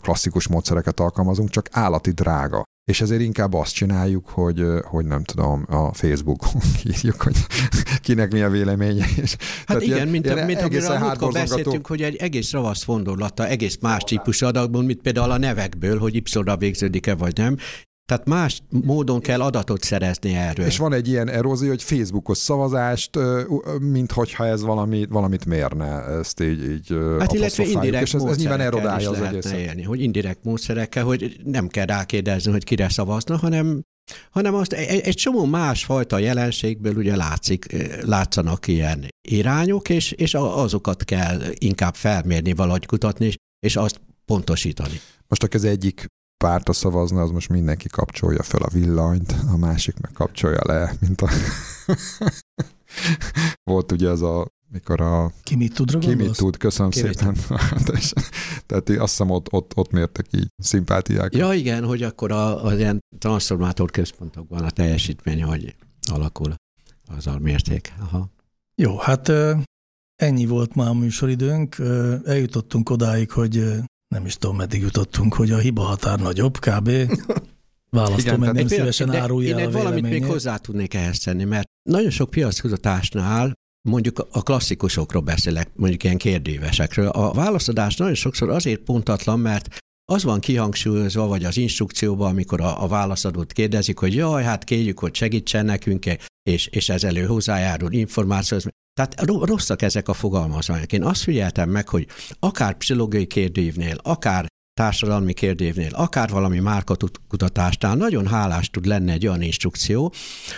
[0.00, 2.62] klasszikus módszereket alkalmazunk, csak állati drága.
[2.84, 6.60] És ezért inkább azt csináljuk, hogy, hogy nem tudom, a Facebookon
[6.94, 7.36] írjuk, hogy
[8.02, 9.06] kinek mi a véleménye.
[9.22, 12.82] És hát Tehát igen, ilyen, mint, ilyen mint amiről a beszéltünk, hogy egy egész ravasz
[12.82, 17.56] fondorlata, egész más típusú adatból, mint például a nevekből, hogy Y-ra végződik-e vagy nem,
[18.04, 20.66] tehát más módon kell adatot szerezni erről.
[20.66, 23.18] És van egy ilyen erózió, hogy Facebookos szavazást,
[23.80, 28.36] mint hogyha ez valami, valamit mérne, ezt így, így Hát illetve indirekt és ez, ez
[28.36, 29.58] nyilván erodálja az egészet.
[29.58, 33.82] Élni, hogy indirekt módszerekkel, hogy nem kell rákérdezni, hogy kire szavazna, hanem
[34.30, 37.66] hanem azt egy, egy csomó másfajta jelenségből ugye látszik,
[38.02, 43.34] látszanak ilyen irányok, és, és azokat kell inkább felmérni, valahogy kutatni,
[43.66, 45.00] és azt pontosítani.
[45.28, 46.06] Most az egyik
[46.42, 51.20] pártra szavazna, az most mindenki kapcsolja fel a villanyt, a másik meg kapcsolja le, mint
[51.20, 51.28] a...
[53.70, 55.32] Volt ugye az a mikor a...
[55.42, 57.36] Ki mit tud, Ki mit tud, köszönöm Ki szépen.
[58.66, 61.34] Tehát azt hiszem ott, ott, ott mértek így szimpátiák.
[61.34, 65.74] Ja igen, hogy akkor a, az ilyen transformátor központokban a teljesítmény, hogy
[66.12, 66.54] alakul,
[67.24, 67.92] a mérték.
[68.00, 68.28] Aha.
[68.74, 69.32] Jó, hát
[70.16, 71.76] ennyi volt már a műsoridőnk.
[72.24, 73.82] Eljutottunk odáig, hogy
[74.12, 76.90] nem is tudom, meddig jutottunk, hogy a hiba határ nagyobb, kb.
[77.90, 82.10] Választom, meg nem szívesen árulja Én egy valamit még hozzá tudnék ehhez tenni, mert nagyon
[82.10, 83.52] sok piackutatásnál
[83.88, 87.08] mondjuk a klasszikusokról beszélek, mondjuk ilyen kérdévesekről.
[87.08, 89.76] A válaszadás nagyon sokszor azért pontatlan, mert
[90.12, 94.98] az van kihangsúlyozva, vagy az instrukcióban, amikor a, a válaszadót kérdezik, hogy jaj, hát kérjük,
[94.98, 96.04] hogy segítsen nekünk,
[96.42, 98.66] és, és ez elő hozzájárul információhoz.
[98.94, 100.92] Tehát rosszak ezek a fogalmazások.
[100.92, 102.06] Én azt figyeltem meg, hogy
[102.38, 109.42] akár pszichológiai kérdőívnél, akár társadalmi kérdévnél, akár valami márkakutatásnál nagyon hálás tud lenni egy olyan
[109.42, 110.12] instrukció,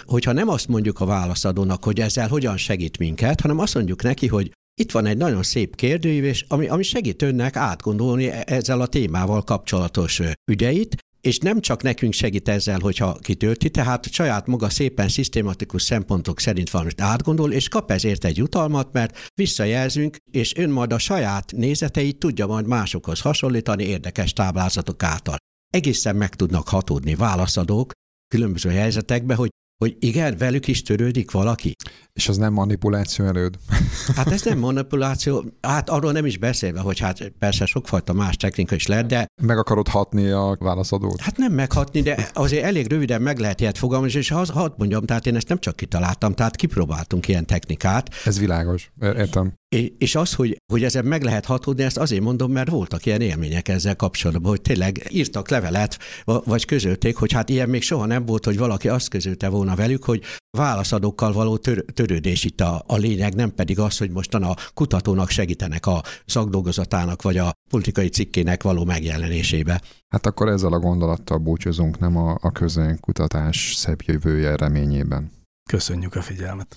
[0.05, 4.27] hogyha nem azt mondjuk a válaszadónak, hogy ezzel hogyan segít minket, hanem azt mondjuk neki,
[4.27, 8.81] hogy itt van egy nagyon szép kérdőív, és ami, ami segít önnek átgondolni e-, ezzel
[8.81, 10.21] a témával kapcsolatos
[10.51, 16.41] ügyeit, és nem csak nekünk segít ezzel, hogyha kitölti, tehát saját maga szépen szisztématikus szempontok
[16.41, 21.53] szerint valamit átgondol, és kap ezért egy utalmat, mert visszajelzünk, és ön majd a saját
[21.57, 25.37] nézeteit tudja majd másokhoz hasonlítani érdekes táblázatok által.
[25.69, 27.93] Egészen meg tudnak hatódni válaszadók
[28.29, 31.73] különböző helyzetekbe, hogy hogy igen, velük is törődik valaki.
[32.13, 33.57] És az nem manipuláció előd?
[34.17, 38.75] Hát ez nem manipuláció, hát arról nem is beszélve, hogy hát persze sokfajta más technika
[38.75, 39.27] is lehet, de...
[39.43, 41.21] Meg akarod hatni a válaszadót?
[41.21, 45.05] Hát nem meghatni, de azért elég röviden meg lehet ilyet fogalmazni, és az, hadd mondjam,
[45.05, 48.15] tehát én ezt nem csak kitaláltam, tehát kipróbáltunk ilyen technikát.
[48.25, 49.53] Ez világos, értem.
[49.99, 53.69] És az, hogy, hogy ezen meg lehet hatódni, ezt azért mondom, mert voltak ilyen élmények
[53.69, 58.45] ezzel kapcsolatban, hogy tényleg írtak levelet, vagy közölték, hogy hát ilyen még soha nem volt,
[58.45, 63.35] hogy valaki azt közölte volna velük, hogy válaszadókkal való tör, törődés itt a, a lényeg,
[63.35, 68.85] nem pedig az, hogy mostan a kutatónak segítenek a szakdolgozatának vagy a politikai cikkének való
[68.85, 69.83] megjelenésébe.
[70.09, 72.53] Hát akkor ezzel a gondolattal búcsúzunk, nem a, a
[73.01, 75.33] kutatás szebb jövője reményében.
[75.71, 76.77] Köszönjük a figyelmet!